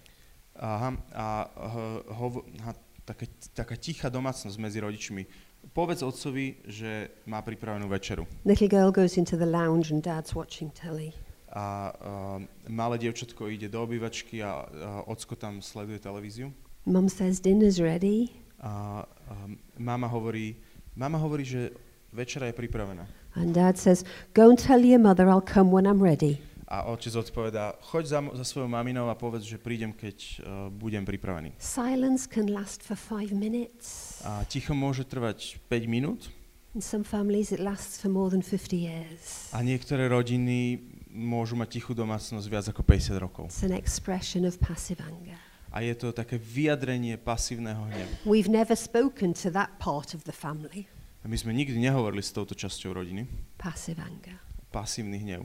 [0.58, 1.26] aha, a
[1.70, 2.26] ho, ho,
[2.66, 2.74] ha,
[3.06, 5.26] taká, taká tichá domácnosť medzi rodičmi.
[5.72, 8.28] Povedz otcovi, že má pripravenú večeru.
[8.44, 11.16] Little girl goes into the lounge and dad's watching telly.
[11.52, 14.68] A uh, malé dievčatko ide do obývačky a uh,
[15.08, 16.52] ocko tam sleduje televíziu.
[16.86, 18.32] Mum says dinner's ready.
[18.60, 20.56] A um, mama hovorí,
[20.96, 21.72] mama hovorí, že
[22.14, 23.08] večera je pripravená.
[23.36, 24.04] And dad says,
[24.36, 26.44] Go and tell your mother I'll come when I'm ready.
[26.72, 30.34] A otec odpovedá, choď za, za svojou maminou a povedz, že prídem, keď uh,
[30.72, 31.52] budem pripravený.
[31.60, 34.24] Silence can last for five minutes.
[34.24, 36.32] A ticho môže trvať 5 minút
[36.72, 39.52] In some families, it lasts for more than 50 years.
[39.52, 40.80] a niektoré rodiny
[41.12, 43.52] môžu mať tichú domácnosť viac ako 50 rokov.
[43.52, 45.36] It's an expression of passive anger.
[45.76, 48.14] A je to také vyjadrenie pasívneho hnevu.
[48.24, 50.88] We've never spoken to that part of the family.
[51.24, 53.28] A my sme nikdy nehovorili s touto časťou rodiny.
[53.60, 54.40] Passive anger.
[54.72, 55.44] Pasívny hnev.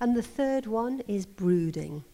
[0.00, 2.04] And the third one is brooding.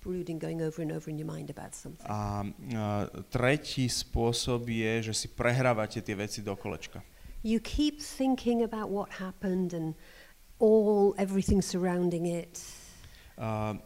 [0.00, 2.08] Brooding, going over and over in your mind about something.
[2.08, 7.04] A, a tretí spôsob je, že si prehrávate tie veci do kolečka.
[7.44, 9.92] You keep thinking about what happened and
[10.60, 12.60] all everything surrounding it.
[13.36, 13.76] A,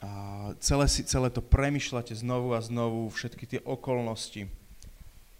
[0.00, 0.10] a
[0.60, 4.48] celé, si, celé to premyšľate znovu a znovu, všetky tie okolnosti.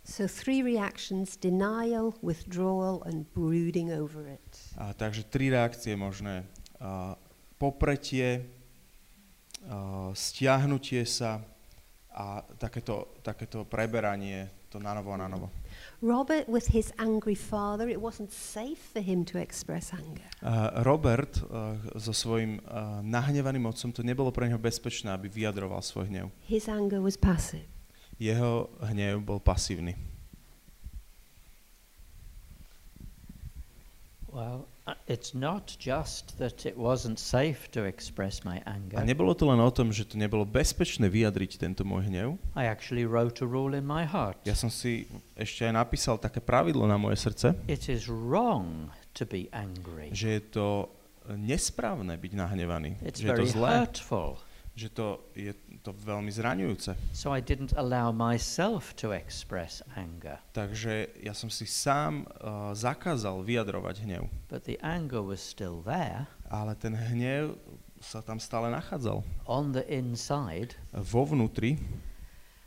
[0.05, 4.49] So three reactions: denial, withdrawal, and brooding over it.
[4.75, 6.49] A, takže tri reakcie možné.
[6.81, 7.15] A,
[7.61, 8.49] popretie,
[9.69, 11.45] a, stiahnutie sa
[12.11, 15.47] a takéto, takéto preberanie to na novo a na novo.
[16.03, 20.27] Robert, with his angry father, it wasn't safe for him to express anger.
[20.43, 25.85] A Robert a, so svojím a, nahnevaným otcom, to nebolo pre neho bezpečné, aby vyjadroval
[25.85, 26.33] svoj hnev.
[26.49, 27.69] His anger was passive.
[28.20, 29.96] Jeho hnev bol pasívny.
[34.30, 39.02] Well, uh, it's not just that it wasn't safe to express my A anger.
[39.02, 42.38] nebolo to len o tom, že to nebolo bezpečné vyjadriť tento môj hnev.
[42.54, 44.38] I actually wrote a rule in my heart.
[44.46, 49.26] Ja som si ešte aj napísal také pravidlo na moje srdce, It is wrong to
[49.26, 50.14] be angry.
[50.14, 50.66] že je to
[51.35, 53.02] nesprávne byť nahnevaný.
[53.02, 54.38] It's že je to zlé, hurtful.
[54.81, 55.53] Že to je
[55.85, 56.97] to veľmi zraňujúce.
[57.12, 60.40] So I didn't allow myself to express anger.
[60.57, 64.33] Takže ja som si sám uh, zakázal vyjadrovať hnev.
[64.49, 67.61] But the anger was still there Ale ten hnev
[68.01, 69.21] sa tam stále nachádzal.
[69.45, 70.81] on the inside.
[70.97, 71.77] Vo vnútri.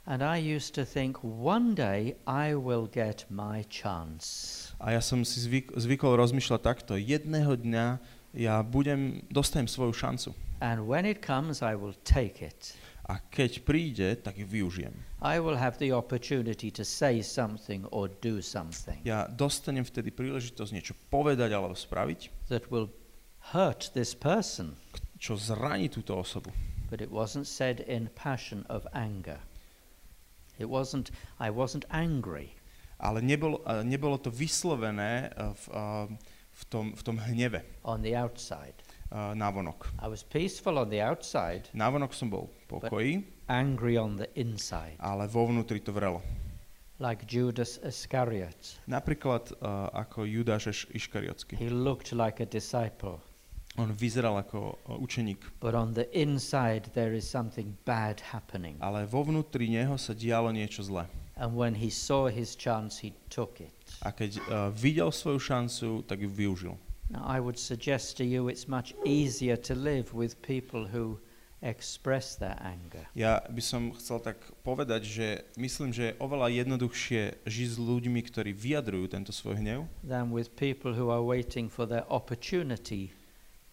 [0.04, 4.67] And I used to think, one day I will get my chance.
[4.76, 6.99] A ja som si zvyk, zvykol rozmýšľať takto.
[6.99, 10.34] Jedného dňa ja budem, dostanem svoju šancu.
[10.60, 12.74] And when it comes, I will take it.
[13.04, 14.96] A keď príde, tak ju využijem.
[15.19, 20.72] I will have the opportunity to say something or do something Ja dostanem vtedy príležitosť
[20.72, 22.88] niečo povedať alebo spraviť, that will
[23.52, 24.80] hurt this person.
[25.19, 26.52] čo zraní túto osobu.
[26.88, 29.39] But it wasn't said in passion of anger.
[30.60, 32.56] It wasn't, I wasn't angry.
[33.04, 35.82] Ale nebolo, a nebolo to vyslovené a, v, a,
[36.53, 38.73] v, tom, v tom hneve on the outside.
[39.11, 39.89] a, navonok.
[40.01, 45.27] I was peaceful on the outside, Navonok som bol pokoji, angry on the inside, ale
[45.27, 46.21] vo vnútri to vrelo.
[47.01, 48.79] like Judas Iscariot.
[48.87, 51.57] Napríklad a, ako Judáš Iš- Iškariotsky.
[51.57, 53.19] He looked like a disciple,
[53.73, 58.77] On vyzeral ako učeník, but on the inside there is something bad happening.
[58.77, 61.09] ale vo vnútri neho sa dialo niečo zlé.
[61.36, 63.74] And when he saw his chance, he took it.
[64.06, 66.78] A keď a, videl svoju šancu, tak ju využil.
[67.10, 71.17] Now, I would suggest to you it's much easier to live with people who
[71.63, 73.08] express their anger.
[73.15, 78.19] Ja by som chcel tak povedať, že myslím, že je oveľa jednoduchšie žiť s ľuďmi,
[78.19, 83.15] ktorí vyjadrujú tento svoj hnev, than with people who are waiting for their opportunity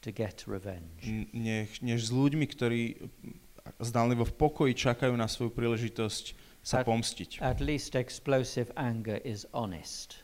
[0.01, 1.03] to get revenge.
[1.03, 6.40] n- než, než s ľuďmi, ktorí mm, zdánlivo v pokoji čakajú na svoju príležitosť
[6.71, 7.43] sa At- pomstiť.
[7.43, 10.23] At least explosive anger is honest.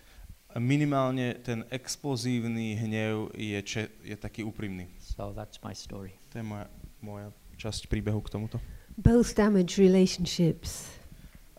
[0.54, 4.88] A Minimálne ten explozívny hnev je, če, je taký úprimný.
[5.02, 6.16] So that's my story.
[6.32, 6.66] To je moja,
[7.04, 7.28] moja
[7.61, 8.56] časť príbehu k tomuto.
[8.96, 10.96] Both damage relationships.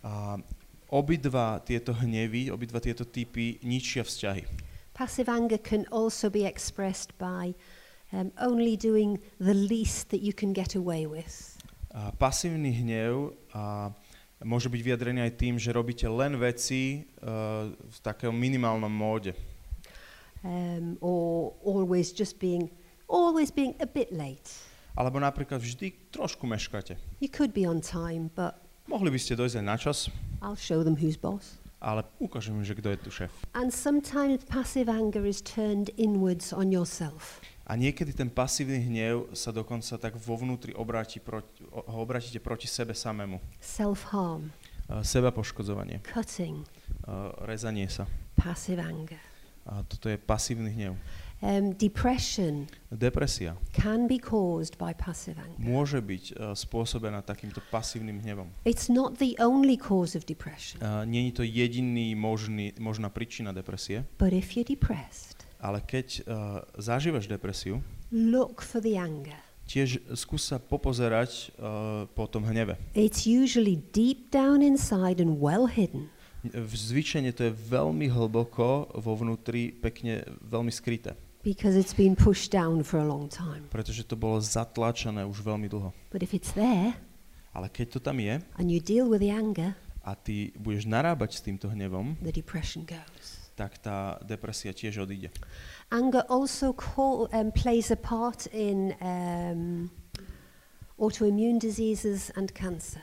[0.02, 0.42] A
[0.90, 4.50] obidva tieto hnevy, obidva tieto typy ničia vzťahy.
[4.98, 7.54] Passive anger can also be expressed by
[8.10, 11.54] um, only doing the least that you can get away with.
[11.94, 13.94] A pasívny hnev a
[14.46, 19.34] môže byť vyjadrený aj tým, že robíte len veci uh, v takého minimálnom móde.
[20.46, 22.70] Um, or always just being,
[23.10, 24.50] always being a bit late.
[24.98, 26.98] Alebo napríklad vždy trošku meškáte.
[27.22, 29.98] You could be on time, but Mohli by ste dojsť aj na čas,
[30.40, 31.60] I'll show them who's boss.
[31.78, 33.34] ale ukážem im, že kto je tu šéf.
[33.54, 37.42] And sometimes passive anger is turned inwards on yourself.
[37.68, 42.64] A niekedy ten pasívny hnev sa dokonca tak vo vnútri obráti proti, ho obratíte proti
[42.64, 43.44] sebe samému.
[43.60, 44.50] Self-harm,
[44.88, 46.64] Uh, seba poškodzovanie, cutting,
[47.04, 48.08] uh, rezanie sa.
[48.40, 49.20] passive anger.
[49.68, 50.96] A toto je pasívny hnev.
[51.44, 55.60] Um, depression Depresia can be caused by passive anger.
[55.60, 58.48] môže byť uh, spôsobená takýmto pasívnym hnevom.
[58.64, 64.08] It's not the only cause of depression, Uh, Není to jediný možný, možná príčina depresie,
[64.16, 69.38] but if you're depressed, ale keď uh, zažívaš depresiu, look for the anger.
[69.68, 72.80] tiež skús sa popozerať uh, po tom hneve.
[72.96, 76.08] It's usually deep down inside and well hidden.
[76.72, 82.80] Zvyčajne to je veľmi hlboko vo vnútri, pekne veľmi skryté, because it's been pushed down
[82.86, 83.68] for a long time.
[83.68, 85.92] pretože to bolo zatlačené už veľmi dlho.
[86.14, 86.96] But if it's there
[87.58, 89.76] Ale keď to tam je and you deal with the anger,
[90.08, 93.47] a ty budeš narábať s týmto hnevom, the depression goes.
[93.58, 95.34] Tak tá depresia tiež odíde.
[95.90, 99.90] Anger also call, um, plays a part in um,
[101.00, 103.02] autoimmune diseases and cancer.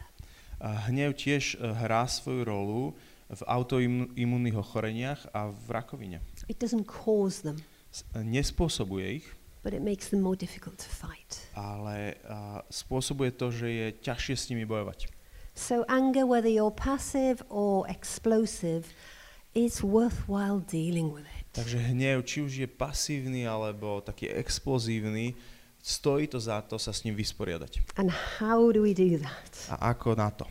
[0.62, 2.81] A hnev tiež eh, hrá svoju rolu
[3.29, 6.19] v autoimunných ochoreniach a v rakovine.
[6.47, 7.59] It doesn't cause them,
[7.90, 9.27] S- Nespôsobuje ich,
[9.67, 11.51] but it makes them more difficult to fight.
[11.59, 15.11] ale a, spôsobuje to, že je ťažšie s nimi bojovať.
[15.55, 18.90] So, anger, whether you're passive or explosive,
[19.55, 21.47] it's worthwhile dealing with it.
[21.55, 25.38] Takže hnev, či už je pasívny alebo taký explozívny,
[25.79, 27.95] stojí to za to sa s ním vysporiadať.
[27.95, 28.11] And
[28.43, 29.51] how do we do that?
[29.71, 30.51] A ako na to?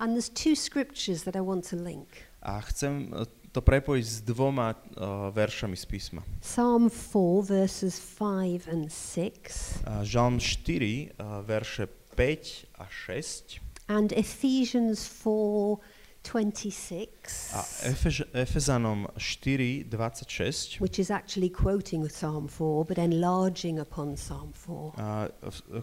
[0.00, 2.08] And there's two scriptures that I want to link.
[2.40, 6.20] A chcem e, to prepojiť s dvoma uh, veršami z písma.
[6.42, 11.86] Psalm 4, verses 5 and 6, Uh, Žalm 4, uh, verše
[12.18, 15.78] 5 a 6 and Ephesians 4,
[16.24, 24.16] 26, a Efež- Efezanom 4, 26 which is actually quoting Psalm 4, but enlarging upon
[24.16, 24.92] Psalm 4.
[24.96, 25.28] A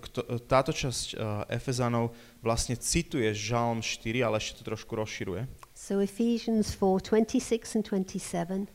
[0.02, 5.48] kto- táto časť uh, Efezanov vlastne cituje Žalm 4, ale ešte to trošku rozširuje.
[5.74, 8.68] So Ephesians 4, 26 and 27,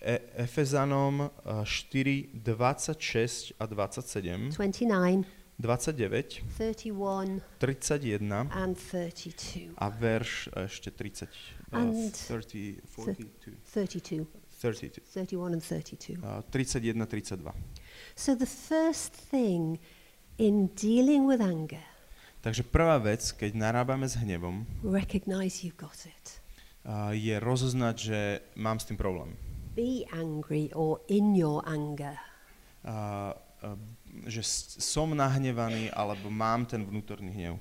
[0.00, 5.24] E- Efezanom uh, 4, 26 a 27, 29,
[5.60, 9.76] 29, 31, 31 and 32.
[9.76, 11.28] a verš ešte 30,
[11.70, 14.24] uh, And 30, 42, 32,
[14.56, 16.16] 32, 31 and 32.
[16.24, 17.52] uh, 31, 32.
[18.16, 19.76] So the first thing
[20.36, 21.84] in dealing with anger,
[22.40, 26.40] Takže prvá vec, keď narábame s hnevom, recognize you've got it.
[26.88, 28.18] uh, je rozoznať, že
[28.56, 29.36] mám s tým problém.
[29.76, 32.16] Be angry or in your anger.
[32.80, 33.76] Uh, uh,
[34.26, 34.44] že
[34.80, 37.54] som nahnevaný, alebo mám ten vnútorný hnev.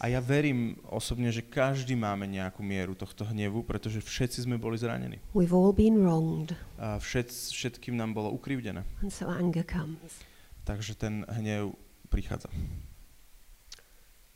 [0.00, 4.80] A ja verím osobne, že každý máme nejakú mieru tohto hnevu, pretože všetci sme boli
[4.80, 5.20] zranení.
[5.36, 6.56] We've all been wronged.
[6.80, 8.86] A všet, všetkým nám bolo ukrivdené.
[9.04, 10.24] And so anger comes.
[10.64, 11.76] Takže ten hnev
[12.08, 12.48] prichádza.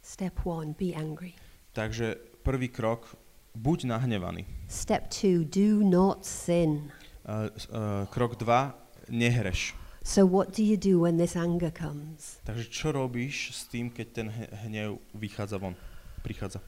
[0.04, 1.32] Step one, be angry.
[1.72, 3.16] Takže prvý krok,
[3.54, 4.44] buď nahnevaný.
[4.68, 6.92] Step two, do not sin.
[7.24, 9.74] Uh, uh, krok dva, nehreš.
[10.04, 12.40] So what do you do when this anger comes?
[12.44, 14.28] Takže čo robíš s tým, keď ten
[14.68, 15.72] hnev vychádza von,
[16.20, 16.60] prichádza?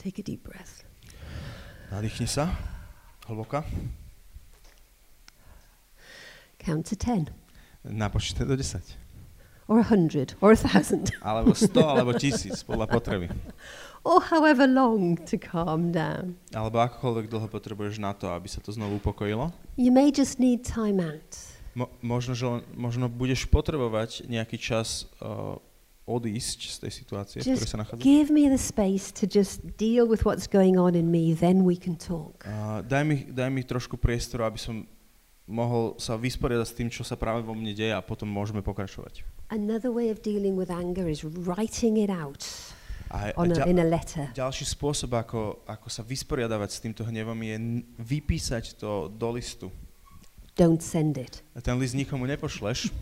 [0.00, 0.88] Take a deep breath.
[1.92, 2.48] Nadýchni sa,
[3.28, 3.66] hlboka,
[6.60, 7.32] Count to 10
[7.84, 8.80] napočítaj do 10.
[9.70, 13.28] or a 100 or a 1000 Alebo 100, alebo 1000, podľa potreby.
[14.04, 16.36] or however long to calm down.
[16.56, 19.52] Alebo akokoľvek dlho potrebuješ na to, aby sa to znovu upokojilo.
[19.76, 21.36] You may just need time out.
[21.76, 25.54] Mo- možno, že možno budeš potrebovať nejaký čas uh,
[26.08, 28.02] odísť z tej situácie, v ktorej Just sa nachádzaš.
[28.02, 31.78] give me the space to just deal with what's going on in me, then we
[31.78, 32.42] can talk.
[32.42, 34.82] Uh, daj, mi, daj mi trošku priestoru, aby som
[35.46, 39.22] mohol sa vysporiadať s tým, čo sa práve vo mne deje a potom môžeme pokračovať.
[39.50, 42.42] Another way of dealing with anger is writing it out
[43.10, 44.30] A, on a, in a letter.
[44.30, 49.66] ďalší spôsob, ako, ako sa vysporiadavať s týmto hnevom, je vypísať to do listu.
[50.54, 51.42] Don't send it.
[51.56, 52.94] A ten list nikomu nepošleš,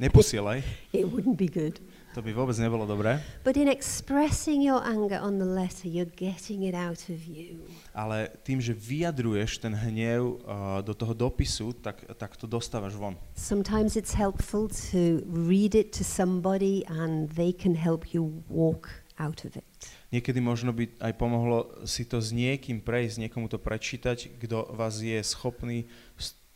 [0.00, 0.64] neposielaj,
[0.96, 1.76] It wouldn't be good.
[2.16, 3.22] To by vôbec nebolo dobré.
[3.46, 7.62] But in expressing your anger on the letter, you're getting it out of you.
[7.94, 13.14] Ale tým, že vyjadruješ ten hnev uh, do toho dopisu, tak, tak to dostávaš von.
[13.38, 19.44] Sometimes it's helpful to read it to somebody and they can help you walk out
[19.44, 19.68] of it.
[20.08, 24.96] Niekedy možno by aj pomohlo si to s niekým prejsť, niekomu to prečítať, kto vás
[24.98, 25.84] je schopný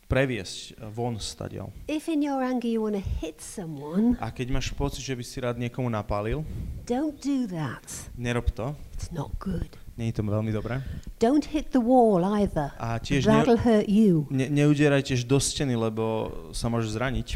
[0.05, 1.73] previesť uh, von stadiaľ.
[1.89, 5.23] If in your anger you want to hit someone, A keď máš pocit, že by
[5.25, 6.45] si rád niekomu napálil,
[6.85, 7.85] don't do that.
[8.13, 8.77] nerob to.
[8.93, 9.69] It's not good.
[9.95, 10.83] Nie je to veľmi dobré.
[11.17, 12.69] Don't hit the wall either.
[12.77, 14.27] A tiež ne, That'll hurt you.
[14.29, 17.27] ne, neudieraj tiež do steny, lebo sa môžeš zraniť.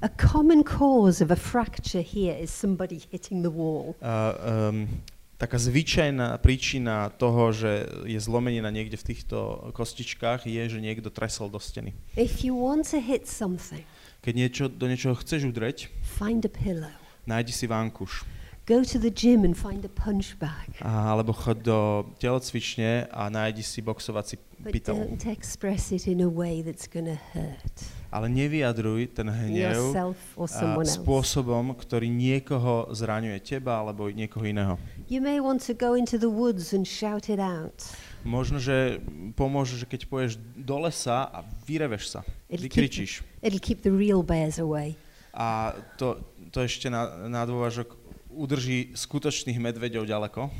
[0.00, 3.92] A common cause of a fracture here is somebody hitting the wall.
[4.00, 4.32] A,
[4.72, 4.88] um,
[5.36, 11.52] taká zvyčajná príčina toho, že je zlomenina niekde v týchto kostičkách, je, že niekto tresol
[11.52, 11.92] do steny.
[12.16, 13.84] If you want to hit something,
[14.20, 16.92] Keď niečo, do niečoho chceš udreť, find a pillow.
[17.28, 18.24] nájdi si vánkuš.
[18.70, 20.78] Go to the gym and find a punch bag.
[20.78, 24.94] A, alebo chod do telocvične a nájdi si boxovací But pytel.
[24.94, 27.76] don't express it in a way that's to hurt
[28.14, 34.78] Ale nevyjadruj ten hnev a, spôsobom, ktorý niekoho zraňuje, teba alebo niekoho iného.
[35.10, 37.74] You may want to go into the woods and shout it out.
[38.22, 39.02] Možno, že
[39.34, 43.26] pomôže, že keď pôjdeš do lesa a vyreveš sa, It'll keep, vykričíš.
[43.42, 44.94] it'll keep the real bears away.
[45.30, 46.18] A to,
[46.50, 47.99] to ešte na, na dôvažok
[48.32, 50.50] udrží skutočných medveďov ďaleko.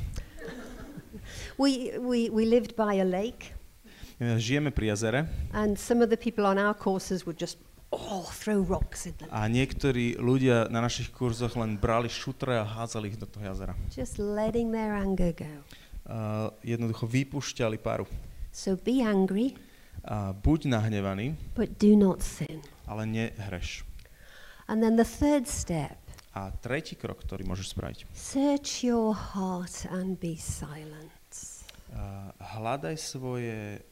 [1.59, 3.53] We, we, we lived by a lake,
[4.21, 5.25] Žijeme pri jazere
[5.57, 7.57] and some of the people on our courses would just
[7.89, 12.69] oh, throw rocks in them, a niektorí ľudia na našich kurzoch len brali šutre a
[12.69, 13.73] hádzali ich do toho jazera.
[13.89, 15.49] just letting their anger go.
[16.05, 18.05] Uh, jednoducho vypúšťali paru.
[18.53, 19.57] So be angry,
[20.05, 22.61] A buď nahnevaný, but do not sin.
[22.89, 23.85] ale nehreš.
[24.69, 25.97] And then the third step
[26.31, 27.99] A tretí krok, ktorý môžeš spraviť.
[28.15, 31.11] search your heart and be silent.
[31.91, 33.83] Uh, hľadaj svoje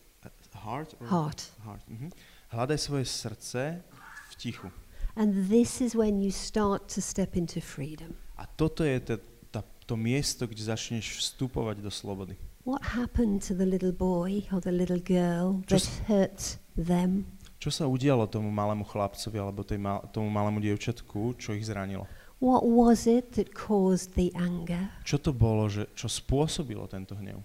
[0.54, 1.40] heart, or- Heart.
[1.66, 2.08] heart mhm.
[2.48, 3.82] Hľadaj svoje srdce
[4.30, 4.70] v tichu.
[5.18, 8.14] And this is when you start to step into freedom.
[8.38, 9.18] A toto je te,
[9.50, 12.38] tá, to miesto, kde začneš vstupovať do slobody.
[12.62, 17.26] What happened to the little boy or the little girl that Just- hurt them?
[17.58, 22.06] Čo sa udialo tomu malému chlapcovi alebo tej mal, tomu malému dievčatku, čo ich zranilo?
[22.38, 24.94] What was it that caused the anger?
[25.02, 27.42] Čo to bolo, že, čo spôsobilo tento hnev?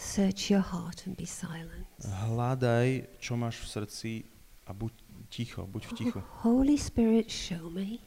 [0.00, 1.84] Search your heart and be silent.
[2.00, 4.10] Hľadaj, čo máš v srdci
[4.64, 4.92] a buď
[5.28, 6.18] ticho, buď v tichu.
[6.40, 8.00] Holy Spirit, show me.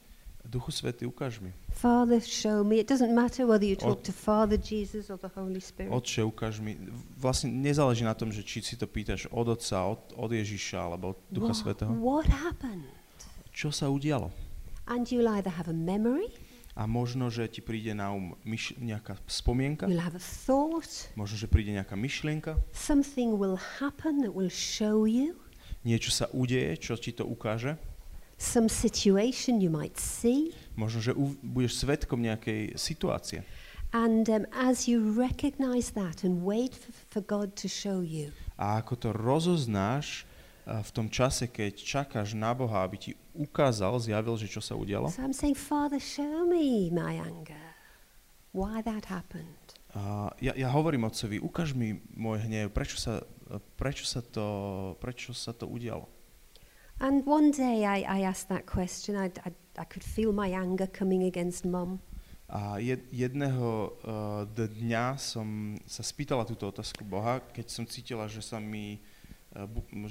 [0.46, 1.54] Duchu Svety, ukáž mi.
[1.74, 2.78] Father, show me.
[2.78, 5.90] It doesn't matter whether you Od- talk to Father Jesus or the Holy Spirit.
[5.94, 6.78] Otče, ukáž mi.
[7.18, 11.14] Vlastne nezáleží na tom, že či si to pýtaš od Otca, od, od Ježiša alebo
[11.14, 11.92] od Ducha What, Svetého.
[11.98, 12.86] what happened?
[13.50, 14.30] Čo sa udialo?
[14.88, 16.30] And you'll either have a memory,
[16.76, 21.40] A možno, že ti príde na um myš- nejaká spomienka, you'll have a thought, možno,
[21.40, 25.40] že príde nejaká myšlienka, something will happen that will show you,
[25.88, 27.80] niečo sa udeje, čo ti to ukáže,
[28.36, 30.52] some situation you might see.
[30.76, 33.48] možno, že u- budeš svetkom nejakej situácie.
[33.96, 38.84] And um, as you recognize that and wait for, for God to show you, A
[38.84, 40.28] ako to rozoznáš
[40.66, 45.14] v tom čase, keď čakáš na Boha, aby ti ukázal, zjavil, že čo sa udialo.
[45.14, 47.78] so I'm saying, Father, show me my anger,
[48.50, 49.78] why that happened.
[49.96, 53.24] A ja, ja hovorím otcovi, ukáž mi môj hnev, prečo sa,
[53.80, 54.48] prečo sa, to,
[55.00, 56.10] prečo sa to udialo.
[57.00, 59.16] And one day I, I asked that question.
[59.16, 62.00] I, I, I could feel my anger coming against mum.
[62.46, 68.44] A jed, jedného uh, dňa som sa spýtala túto otázku Boha, keď som cítila, že
[68.46, 69.02] sa mi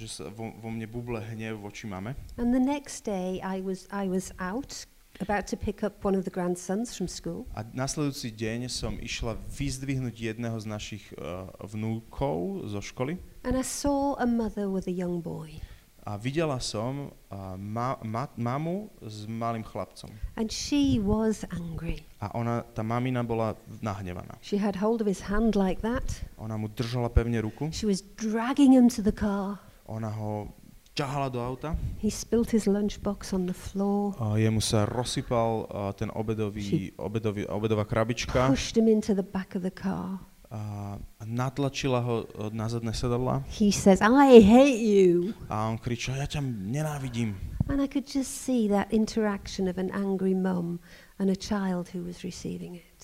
[0.00, 2.16] že sa vo, vo mne buble hnev voči mame.
[2.40, 4.86] And the next day I was, I was out
[5.20, 7.46] about to pick up one of the grandsons from school.
[7.54, 13.62] A nasledujúci deň som išla vyzdvihnúť jedného z našich uh, vnúkov zo školy And I
[13.62, 15.60] saw a mother with a young boy.
[16.06, 17.10] A videla som
[17.56, 20.10] ma, ma, mamu s malým chlapcom.
[20.36, 22.04] And she was angry.
[22.20, 24.36] A ona, tá mamina bola nahnevaná.
[24.40, 26.04] She had hold of his hand like that.
[26.38, 29.58] Ona mu držala pevne ruku, She was dragging him to the car.
[29.88, 30.48] ona ho
[30.96, 35.92] ťahala do auta, He spilt his lunchbox on the floor, a jemu sa rozsypal uh,
[35.92, 40.20] ten obedový, obedový, obedová krabička pushed him into the back of the car.
[40.54, 40.94] A,
[41.26, 45.34] natlačila ho uh, na zadné sedadla He says, I hate you.
[45.50, 47.34] a on kričal, ja ťa nenávidím.
[47.66, 50.78] And I could just see that interaction of an angry mum
[51.18, 53.00] and a child who was receiving it.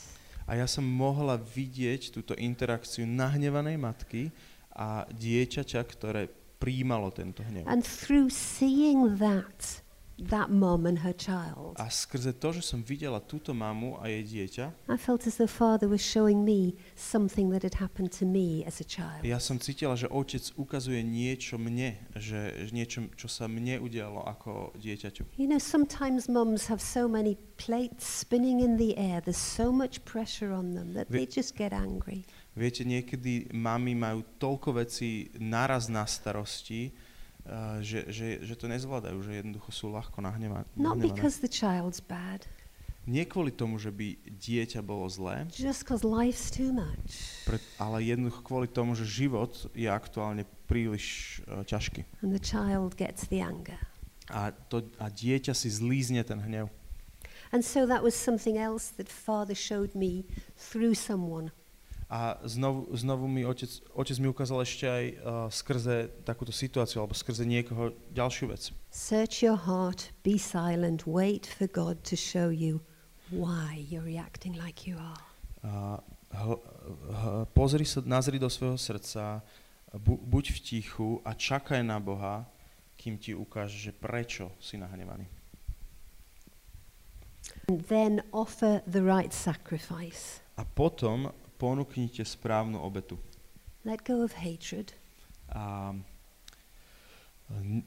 [0.47, 4.35] A ja som mohla vidieť túto interakciu nahnevanej matky
[4.75, 6.29] a dieťaťa, ktoré
[6.61, 7.65] príjmalo tento hnev.
[7.65, 9.81] And through seeing that,
[10.29, 14.25] that mom and her child, A skrze to, že som videla túto mamu a jej
[14.25, 18.61] dieťa, I felt as though Father was showing me something that had happened to me
[18.69, 19.25] as a child.
[19.25, 24.77] ja som cítila, že otec ukazuje niečo mne, že niečo, čo sa mne udialo ako
[24.77, 25.41] dieťaťu.
[25.41, 30.05] You know, sometimes mums have so many plates spinning in the air, there's so much
[30.05, 32.25] pressure on them that they just get angry.
[32.59, 36.91] Viete, niekedy mami majú toľko vecí naraz na starosti,
[37.47, 41.15] uh, že, že, že to nezvládajú, že jednoducho sú ľahko nahneva- Not nahnevané.
[41.15, 42.45] because the child's bad,
[43.09, 47.43] Nie kvôli tomu, že by dieťa bolo zlé, just because life's too much.
[47.49, 52.05] pre, ale jednoducho kvôli tomu, že život je aktuálne príliš uh, ťažký.
[52.21, 53.81] And the child gets the anger.
[54.31, 56.69] A, to, a dieťa si zlízne ten hnev.
[57.51, 60.23] And so that was something else that Father showed me
[60.55, 61.51] through someone.
[62.11, 67.15] A znovu, znovu mi otec, otec mi ukázal ešte aj uh, skrze takúto situáciu, alebo
[67.15, 68.75] skrze niekoho ďalšiu vec.
[68.91, 72.83] Search your heart, be silent, wait for God to show you
[73.31, 75.23] why you're reacting like you are.
[75.63, 76.03] A
[76.35, 76.47] h,
[77.15, 79.47] h, pozri sa, nazri do svojho srdca,
[79.95, 82.43] bu, buď v tichu a čakaj na Boha,
[82.99, 85.31] kým ti ukáže, že prečo si nahnevaný.
[87.71, 90.43] And then offer the right sacrifice.
[90.59, 91.31] A potom
[91.61, 93.21] ponúknite správnu obetu.
[93.85, 94.97] Let go of hatred.
[95.53, 95.93] A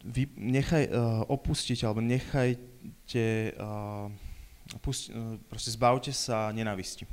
[0.06, 4.14] vy, nechaj, uh, opustiť, alebo nechajte, uh,
[4.86, 7.10] pusti, uh, proste zbavte sa nenavisti.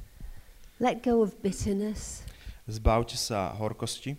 [0.77, 2.21] Let go of bitterness.
[2.69, 4.17] Zbavte sa horkosti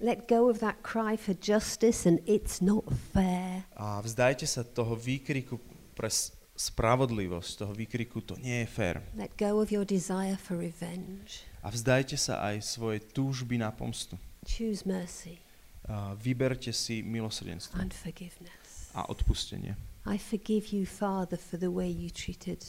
[0.00, 2.82] Let go of that cry for justice and it's not
[3.14, 3.62] fair.
[3.78, 5.54] a vzdajte sa toho výkriku
[5.94, 6.10] pre
[6.54, 9.02] spravodlivosť, toho výkriku to nie je fér.
[9.18, 11.42] Let go of your desire for revenge.
[11.66, 14.14] A vzdajte sa aj svoje túžby na pomstu.
[14.46, 15.40] Choose mercy
[15.84, 18.88] A vyberte si milosrdenstvo and forgiveness.
[18.94, 19.74] a odpustenie.
[20.06, 22.60] I forgive you, Father, for the way you treated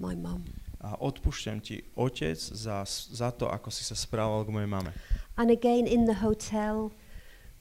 [0.00, 0.44] my mum.
[0.80, 4.90] A odpúšťam ti, otec, za, za to, ako si sa správal k mojej mame.
[5.36, 6.88] And again in the hotel,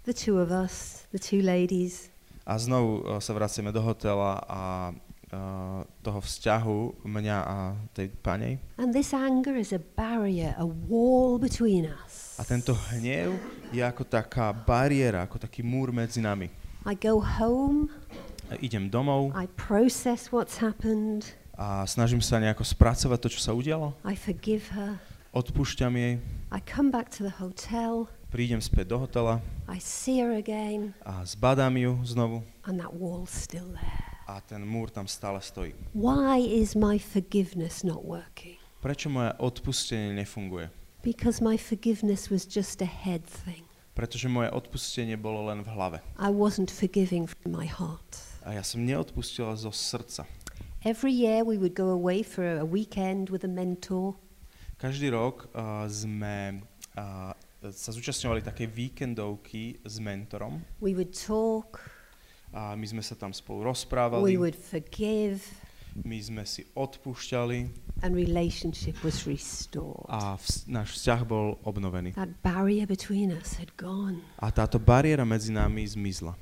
[0.08, 2.08] the two of us, the two ladies,
[2.50, 4.62] A znovu uh, sa vraciame do hotela a
[5.32, 7.58] uh, toho vzťahu mňa a
[7.94, 8.58] tej panej.
[8.78, 12.38] and this anger is a barrier, a wall between us.
[12.40, 13.36] A tento hnev
[13.70, 16.48] je ako taká bariéra, ako taký múr medzi nami.
[16.88, 17.92] I go home,
[18.50, 23.52] A idem domov I process what's happened, a snažím sa nejako spracovať to, čo sa
[23.54, 23.94] udialo.
[24.08, 24.98] I forgive her,
[25.30, 26.18] Odpúšťam jej,
[26.50, 29.38] I come back to the hotel, prídem späť do hotela
[29.70, 34.09] I see her again, a zbadám ju znovu and that wall's still there.
[34.30, 35.74] A ten múr tam stále stojí.
[35.94, 38.62] Why is my forgiveness not working?
[38.80, 40.70] Prečo moje odpustenie nefunguje?
[41.04, 43.66] Because my forgiveness was just a head thing.
[43.94, 46.00] Pretože moje odpustenie bolo len v hlave.
[46.22, 48.22] I wasn't forgiving from my heart.
[48.46, 50.30] A ja som neodpustila zo srdca.
[50.86, 54.16] Every year we would go away for a weekend with a mentor.
[54.80, 56.64] Každý rok uh, sme
[56.96, 57.36] uh,
[57.76, 61.84] sa zúčastňovali také víkendovky s mentorom We would talk,
[62.52, 65.41] a my sme sa tam spolu we rozprávali, would forgive,
[66.06, 67.60] my sme si odpúšťali
[68.02, 70.06] and relationship was restored.
[70.08, 72.16] a vz- náš vzťah bol obnovený.
[72.16, 76.34] That barrier between us had gone A táto bariéra medzi nami zmizla.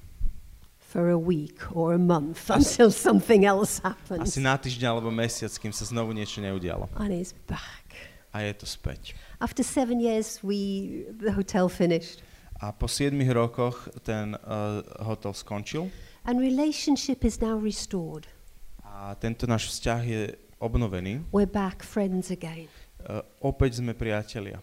[0.87, 4.23] for a week or a month until something else happened.
[4.23, 6.87] Asi na týždeň alebo mesiac, kým sa znovu niečo neudialo.
[6.95, 7.91] And it's back.
[8.31, 9.11] A je to späť.
[9.43, 12.23] After seven years, we the hotel finished,
[12.57, 15.93] A po 7 rokoch ten uh, hotel skončil
[16.25, 18.25] and relationship is now restored.
[18.81, 20.21] a tento náš vzťah je
[20.57, 21.21] obnovený.
[21.29, 22.65] We're back friends again.
[23.05, 24.57] Uh, opäť sme priatelia.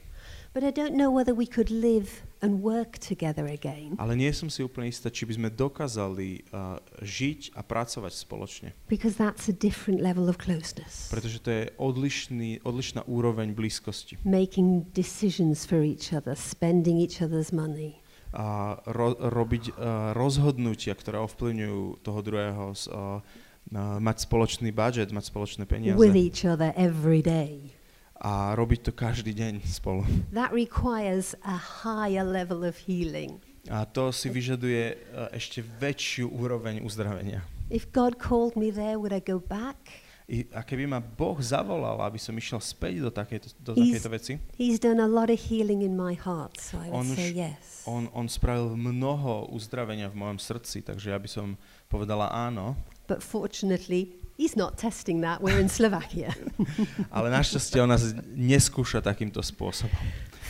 [0.55, 4.47] But I don't know whether we could live and work together again Ale nie som
[4.47, 8.69] si úplne istá, či by sme dokázali uh, žiť a pracovať spoločne.
[8.87, 11.11] because that's a different level of closeness.
[11.11, 14.23] Pretože to je odlišný, odlišná úroveň blízkosti.
[14.23, 17.99] Making decisions for each other, spending each other's money.
[18.31, 25.11] A ro- robiť uh, rozhodnutia, ktoré ovplyvňujú toho druhého, s, uh, uh, mať spoločný budget,
[25.11, 27.74] mať spoločné peniaze with each other every day.
[28.21, 30.07] A robiť to každý deň spolu.
[30.31, 33.43] That requires a higher level of healing.
[33.73, 37.41] A to si vyžaduje uh, ešte väčšiu úroveň uzdravenia.
[37.73, 40.05] If God called me there, would I go back?
[40.25, 44.33] I, a keby ma Boh zavolal, aby som išiel späť do takejto, do takejto veci,
[44.57, 47.85] He's done a lot of healing in my heart, so I would On say yes.
[47.85, 51.61] on, on spravil mnoho uzdravenia v mojom srdci, takže ja by som
[51.93, 52.73] povedala áno,
[53.05, 55.41] But fortunately, he's not testing that.
[55.41, 56.35] We're in Slovakia.
[57.17, 59.99] ale našťastie on nás neskúša takýmto spôsobom.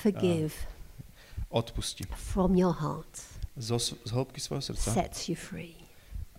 [0.03, 0.53] Forgive
[1.51, 2.05] Odpusti.
[2.13, 3.23] from your heart
[3.55, 5.79] Zo, z hĺbky svojho srdca sets you free.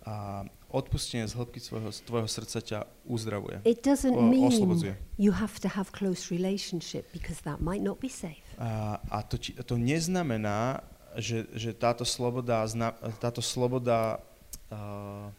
[0.04, 2.78] A odpustenie z hĺbky svojho, tvojho srdca ťa
[3.08, 3.64] uzdravuje.
[3.64, 4.92] It doesn't O- mean oslobodzuje.
[5.16, 8.44] you have to have close relationship because that might not be safe.
[8.60, 10.84] A, a to, ti, to neznamená,
[11.16, 14.20] že, že táto sloboda, zna, táto sloboda
[14.68, 15.32] a,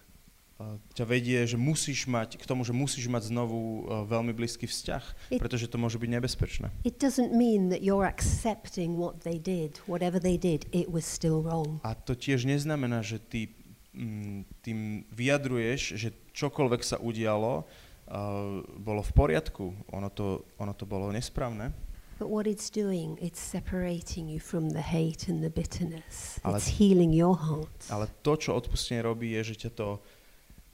[0.98, 5.04] ťa vedie, že musíš mať, k tomu, že musíš mať znovu a, veľmi blízky vzťah,
[5.30, 6.74] It- pretože to môže byť nebezpečné.
[6.82, 11.46] It doesn't mean that you're accepting what they did, whatever they did, it was still
[11.46, 11.78] wrong.
[11.86, 13.54] A to tiež neznamená, že ty
[13.94, 19.66] mm, tým vyjadruješ, že čokoľvek sa udialo, uh, bolo v poriadku.
[19.94, 21.70] Ono to, ono to bolo nesprávne.
[22.18, 26.42] But what it's doing, it's separating you from the hate and the bitterness.
[26.42, 27.78] Ale- it's healing your heart.
[27.94, 29.88] Ale to, čo odpustenie robí, je, že ťa to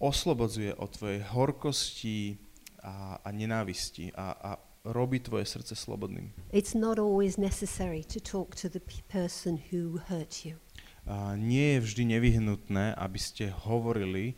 [0.04, 2.36] oslobodzuje od tvojej horkosti
[2.84, 4.52] a, a nenávisti a, a
[4.84, 6.36] robí tvoje srdce slobodným.
[6.52, 10.60] It's not always necessary to talk to the person who hurt you.
[11.08, 14.36] A nie je vždy nevyhnutné, aby ste hovorili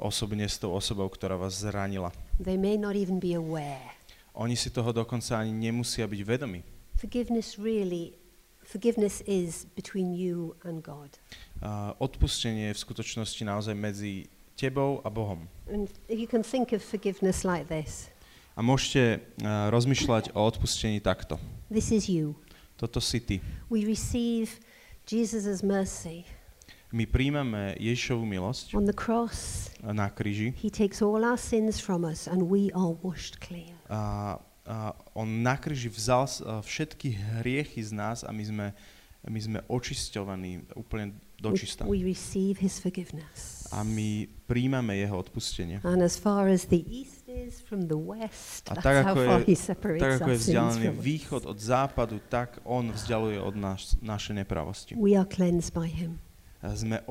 [0.00, 2.12] osobne s tou osobou, ktorá vás zranila.
[2.40, 3.96] They may not even be aware.
[4.32, 6.64] Oni si toho dokonca ani nemusia byť vedomi.
[6.96, 8.16] Forgiveness really,
[8.64, 11.20] forgiveness is between you and God.
[11.60, 15.48] A odpustenie je v skutočnosti naozaj medzi tebou a Bohom.
[15.68, 18.08] And you can think of forgiveness like this.
[18.52, 21.40] A môžete uh, rozmýšľať o odpustení takto.
[21.72, 22.36] This is you.
[22.76, 23.40] Toto si ty.
[23.72, 24.60] We receive
[25.08, 26.28] Jesus' mercy.
[26.92, 32.04] My príjmame Ježišovu milosť On the cross, na kríži he takes all our sins from
[32.04, 33.72] us and we are washed clean.
[33.88, 34.36] a,
[34.68, 38.66] a on na kríži vzal a všetky hriechy z nás a my sme,
[39.30, 41.82] my sme očisťovaní úplne We, dočista.
[41.86, 43.66] we receive his forgiveness.
[43.74, 45.82] A my príjmame jeho odpustenie.
[45.82, 49.40] And as far as the east is from the west, A tak, how ako far
[49.42, 53.98] je- he separates Tak ako je vzdialený východ od západu, tak on vzdialuje od nás
[53.98, 54.94] naše nepravosti.
[54.94, 56.22] We are cleansed by him.
[56.62, 57.02] A sme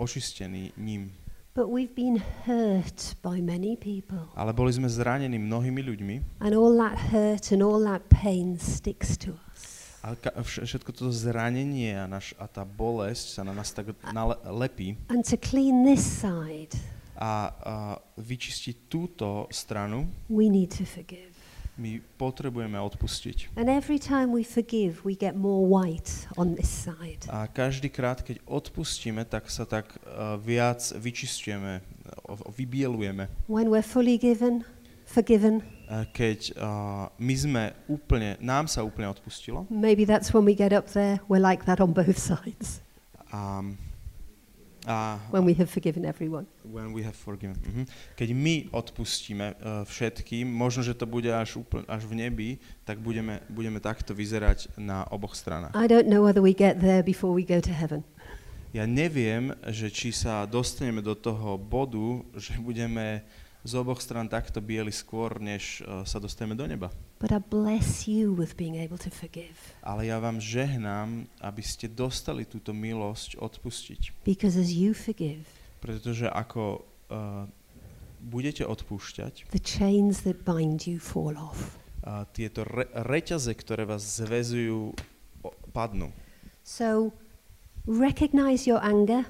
[0.00, 1.12] očistení ním.
[1.52, 4.30] But we've been hurt by many people.
[4.38, 6.14] Ale boli sme zranení mnohými ľuďmi
[6.46, 9.49] And all that hurt and all that pain sticks to us.
[10.00, 13.92] A ka- vš- všetko toto zranenie a, naš, a tá bolesť sa na nás tak
[14.10, 16.72] nale- lepí And to clean this side,
[17.20, 17.74] a, a
[18.16, 21.28] vyčistiť túto stranu we need to forgive.
[21.80, 23.56] my potrebujeme odpustiť.
[23.56, 27.24] And every time we forgive, we get more white on this side.
[27.24, 31.80] A každý krát, keď odpustíme, tak sa tak uh, viac vyčistujeme,
[32.52, 33.32] vybielujeme.
[33.48, 34.60] When we're fully given,
[35.08, 35.64] forgiven,
[36.14, 40.86] keď uh, my sme úplne, nám sa úplne odpustilo maybe that's when we get up
[40.94, 41.18] there.
[41.26, 42.80] We're like that on both sides
[43.32, 43.62] a,
[44.86, 46.46] a when we have forgiven everyone.
[46.64, 47.56] when we have forgiven.
[47.58, 47.84] Mhm.
[48.16, 52.50] Keď my odpustíme uh, všetkým, možno, že to bude až, úplne, až v nebi,
[52.86, 55.74] tak budeme, budeme takto vyzerať na oboch stranách.
[55.74, 58.06] I don't know whether we get there before we go to heaven.
[58.70, 63.26] Ja neviem, že či sa dostaneme do toho bodu, že budeme
[63.60, 66.88] z oboch stran takto bieli skôr, než uh, sa dostaneme do neba.
[67.20, 69.56] But I bless you with being able to forgive.
[69.84, 74.24] Ale ja vám žehnám, aby ste dostali túto milosť odpustiť.
[74.24, 75.44] Because as you forgive,
[75.80, 77.44] Pretože ako uh,
[78.20, 81.76] budete odpúšťať, the chains that bind you fall off.
[82.04, 84.92] uh, tieto re- reťaze, ktoré vás zväzujú,
[85.72, 86.12] padnú.
[86.64, 87.12] So
[87.84, 89.24] recognize your anger,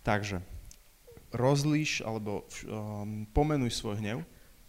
[0.00, 0.40] Takže
[1.32, 4.22] rozlíš alebo um, pomenuj svoj hnev,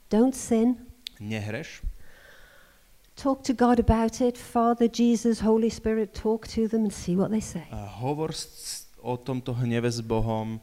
[0.09, 0.77] don't sin,
[1.19, 1.81] nehreš,
[3.15, 4.37] talk to God about it.
[4.37, 7.65] Father, Jesus, Holy Spirit, talk to them and see what they say.
[7.71, 10.61] a hovor s, o tomto hneve s Bohom,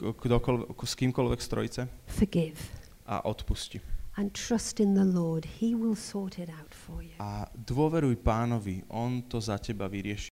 [0.00, 2.60] kdokoľvek, s kýmkoľvek z trojice Forgive
[3.06, 3.80] a odpusti.
[4.16, 5.44] and trust in the Lord.
[5.60, 7.12] He will sort it out for you.
[7.20, 10.32] A dôveruj pánovi, on to za teba vyrieši.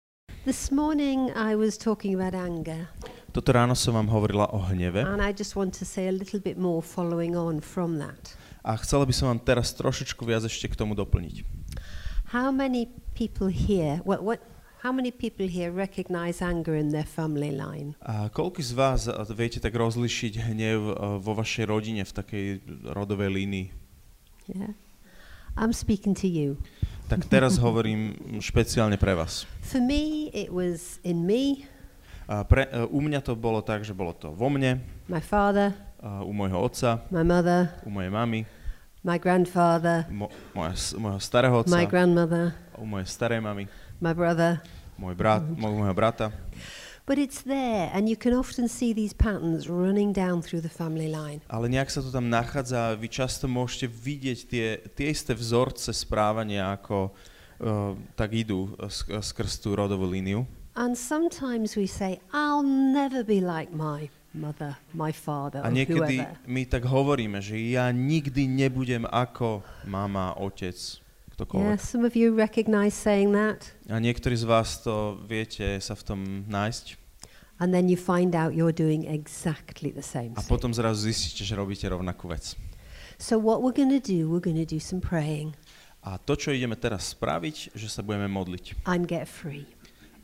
[0.46, 2.86] This morning I was talking about anger,
[3.34, 6.38] Toto ráno som vám hovorila o hneve and I just want to say a little
[6.38, 8.38] bit more following on from that.
[8.62, 11.42] a chcela by som vám teraz trošičku viac ešte k tomu doplniť.
[12.30, 12.86] How many
[13.18, 14.38] people here, what, what,
[14.86, 17.98] how many people here recognize anger in their family line?
[18.06, 22.46] A koľko z vás viete tak rozlišiť hnev a, vo vašej rodine v takej
[22.94, 23.66] rodovej línii?
[24.46, 24.78] Yeah.
[25.58, 26.60] I'm speaking to you.
[27.06, 29.46] Tak teraz hovorím špeciálne pre vás.
[29.62, 31.70] For me, it was in me,
[32.26, 35.70] A pre, a u mňa to bolo tak, že bolo to vo mne, my father,
[36.02, 38.42] a u môjho otca, my mother, u mojej mamy,
[39.06, 43.70] my grandfather, mo, moja, môjho starého otca, my grandmother, u mojej starej mamy,
[44.02, 44.58] my brother.
[44.98, 46.34] môj brat, môjho brata.
[47.06, 51.06] But it's there, and you can often see these patterns running down through the family
[51.06, 51.38] line.
[51.46, 55.94] Ale nejak sa to tam nachádza a vy často môžete vidieť tie, tie isté vzorce
[55.94, 57.14] správania, ako
[57.62, 60.50] uh, tak idú sk- skrz tú rodovú líniu.
[60.74, 66.42] And sometimes we say, I'll never be like my mother, my father, A niekedy whoever.
[66.44, 70.74] my tak hovoríme, že ja nikdy nebudem ako mama, otec,
[71.36, 71.80] Yeah, ktokoľvek.
[71.84, 76.20] some of you recognize saying that, A niektorí z vás to viete sa v tom
[76.48, 76.96] nájsť.
[77.60, 80.48] and then you find out you're doing exactly the same A thing.
[80.48, 82.56] potom zrazu zistíte, že robíte rovnakú vec.
[83.16, 85.52] So what we're going to do, we're going to do some praying
[86.04, 89.64] A to, čo ideme teraz spraviť, že sa budeme modliť and get free.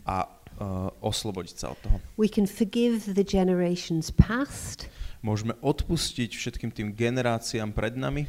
[0.08, 1.96] a uh, oslobodiť sa od toho.
[2.16, 4.88] We can forgive the generations past,
[5.22, 8.26] Môžeme odpustiť všetkým tým generáciám pred nami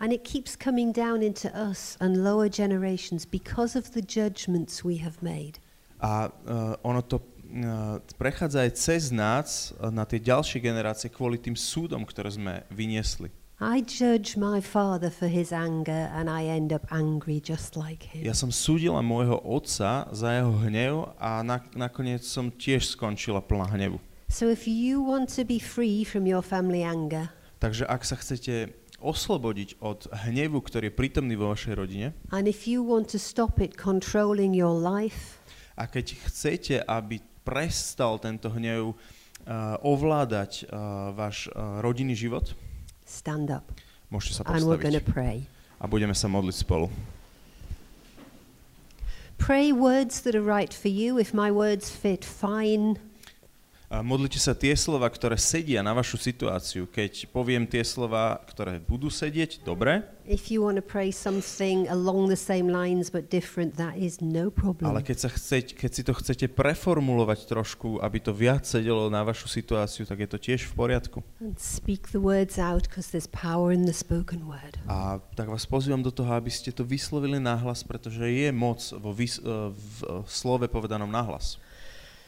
[0.00, 4.96] and it keeps coming down into us and lower generations because of the judgments we
[4.98, 5.58] have made.
[6.00, 11.40] a uh, ono to uh, prechádza aj cez nás uh, na tie ďalšie generácie kvôli
[11.40, 13.32] tým súdom, ktoré sme vyniesli.
[13.56, 18.28] I judge my father for his anger and I end up angry just like him.
[18.28, 23.72] Ja som súdila môjho otca za jeho hnev a na, nakoniec som tiež skončila plná
[23.72, 23.96] hnevu.
[24.28, 28.68] So if you want to be free from your family anger, Takže ak sa chcete
[29.06, 33.62] oslobodiť od hnevu, ktorý je prítomný vo vašej rodine, and if you want to stop
[33.62, 35.38] it controlling your life,
[35.78, 42.50] a keď chcete, aby prestal tento hnev uh, ovládať uh, váš uh, rodinný život,
[43.06, 43.70] stand up
[44.10, 45.36] môžete sa and we're postaviť pray.
[45.82, 46.90] a budeme sa modliť spolu.
[49.36, 51.20] Pray words that are right for you.
[51.20, 52.96] If my words fit, fine.
[53.86, 56.90] A modlite sa tie slova, ktoré sedia na vašu situáciu.
[56.90, 62.26] Keď poviem tie slova, ktoré budú sedieť, dobre, If you want to pray something along
[62.26, 64.90] the same lines but different, that is no problem.
[64.90, 69.22] ale keď, sa chceť, keď si to chcete preformulovať trošku, aby to viac sedelo na
[69.22, 71.22] vašu situáciu, tak je to tiež v poriadku.
[71.38, 74.74] And speak the words out because there's power in the spoken word.
[74.90, 79.14] A tak vás pozývam do toho, aby ste to vyslovili nahlas, pretože je moc vo
[79.14, 79.38] vys-
[79.70, 81.62] v slove povedanom nahlas.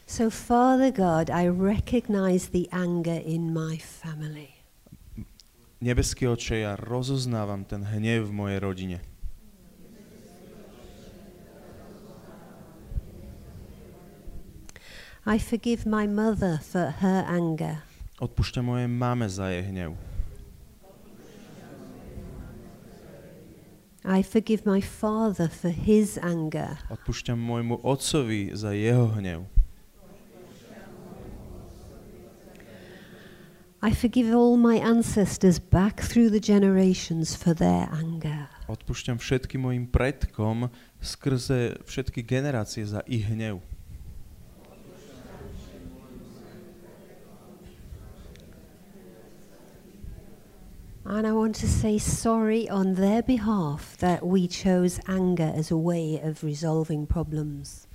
[0.09, 4.49] So, Father God, I recognize the anger in my family.
[5.85, 8.99] Nebeský oče, ja rozoznávam ten hnev v mojej rodine.
[15.29, 17.85] I forgive my mother for her anger.
[18.17, 19.93] Odpúšťam mojej mame za jej hnev.
[24.09, 26.81] I forgive my father for his anger.
[26.89, 29.58] Odpúšťam môjmu otcovi za jeho hnev.
[33.81, 38.51] I forgive all my ancestors back through the generations for their anger.
[38.67, 40.67] Odpúšťam všetkým mojim predkom
[40.99, 43.63] skrze všetky generácie za ich hnev.
[51.09, 55.79] And I want to say sorry on their behalf that we chose anger as a
[55.79, 57.88] way of resolving problems.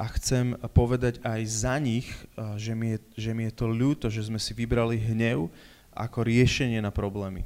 [0.00, 4.08] A chcem povedať aj za nich, a, že mi, je, že mi je to ľúto,
[4.08, 5.52] že sme si vybrali hnev
[5.92, 7.44] ako riešenie na problémy.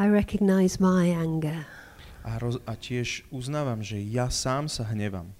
[0.00, 1.68] I recognize my anger.
[2.24, 5.30] A, roz, a tiež uznávam, že ja sám sa hnevam.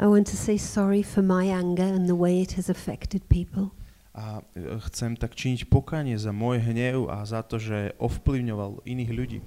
[0.00, 3.76] I want to say sorry for my anger and the way it has affected people.
[4.16, 9.12] A e, chcem tak činiť pokanie za môj hnev a za to, že ovplyvňoval iných
[9.12, 9.40] ľudí.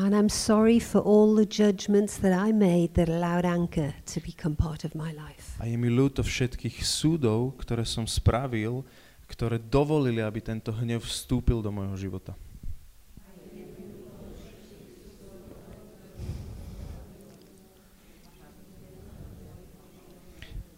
[0.00, 4.56] And I'm sorry for all the judgments that I made that allowed anger to become
[4.56, 5.60] part of my life.
[5.60, 8.88] A je mi ľúto všetkých súdov, ktoré som spravil,
[9.28, 12.32] ktoré dovolili, aby tento hnev vstúpil do môjho života.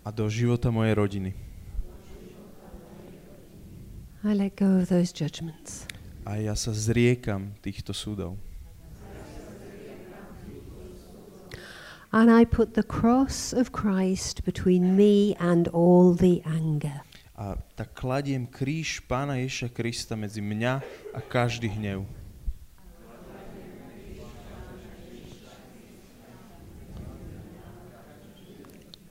[0.02, 1.30] A do života mojej rodiny.
[4.22, 5.86] I let go of those judgments.
[6.22, 8.38] A ja sa zriekam týchto súdov.
[12.12, 17.02] And I put the cross of Christ between me and all the anger.
[17.34, 20.84] A tak kladiem kríž Pána Ježiša Krista medzi mňa
[21.16, 22.04] a každý hnev.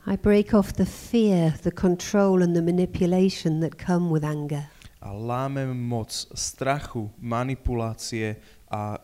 [0.06, 4.66] I break off the fear, the control, and the manipulation that come with anger.
[5.02, 8.98] A lámem moc strachu, manipulácie a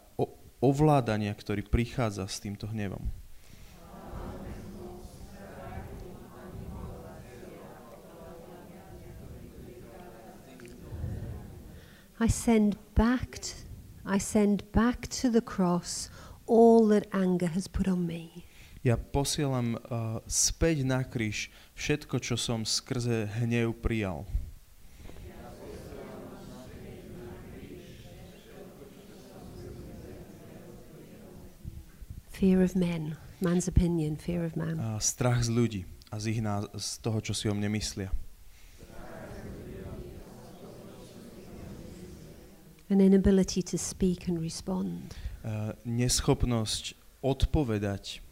[0.57, 3.13] ovládania, ktorý prichádza s týmto hnevom.
[12.17, 13.53] I send back t-
[14.01, 16.09] I send back to the cross
[16.49, 18.46] all that anger has put on me.
[18.85, 24.29] Ja posielam uh, späť na kríž všetko, čo som skrze hnev prijal.
[32.37, 34.77] Fear of men, man's opinion, fear of man.
[34.77, 35.81] Uh, strach z ľudí
[36.13, 38.13] a z, ich ná- z toho, čo si o mne myslia.
[42.87, 45.17] An inability to speak and respond.
[45.41, 46.93] Uh, neschopnosť
[47.25, 48.26] odpovedať.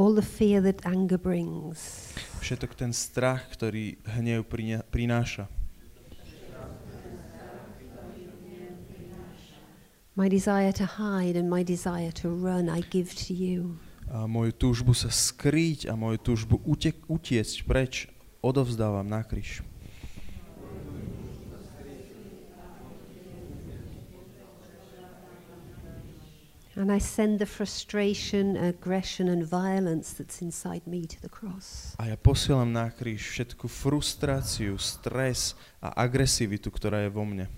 [0.00, 2.08] All the fear that anger brings.
[2.40, 4.48] Všetok ten strach, ktorý hnev
[4.88, 5.44] prináša.
[10.16, 13.76] My desire to hide and my desire to run, I give to you.
[14.08, 18.08] A moju túžbu sa skrýť a moju túžbu utek- utiecť preč
[18.40, 19.60] odovzdávam na kríž.
[26.80, 31.92] And I send the frustration, aggression, and violence that's inside me to the cross.
[32.00, 35.52] A ja posielam na kríž všetku frustráciu, stres
[35.84, 37.52] a agresivitu, ktorá je vo mne.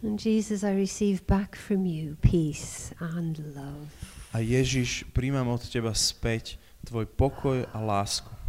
[0.00, 3.92] And Jesus, I receive back from you peace and love.
[4.32, 6.56] A Ježiš, príjmam od teba späť
[6.88, 8.43] tvoj pokoj a lásku.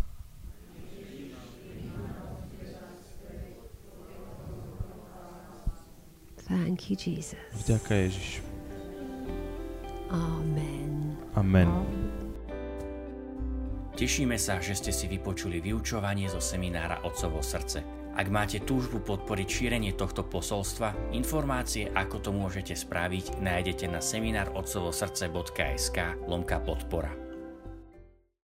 [6.46, 7.41] Thank you, Jesus.
[7.66, 8.41] Vďaka Ježiš.
[10.14, 11.18] Amen.
[11.34, 11.70] Amen.
[13.96, 17.82] Tešíme sa, že ste si vypočuli vyučovanie zo seminára Otcovo srdce.
[18.16, 25.98] Ak máte túžbu podporiť šírenie tohto posolstva, informácie, ako to môžete spraviť, nájdete na seminárotcovosrdce.sk
[26.24, 27.24] lomka podpora.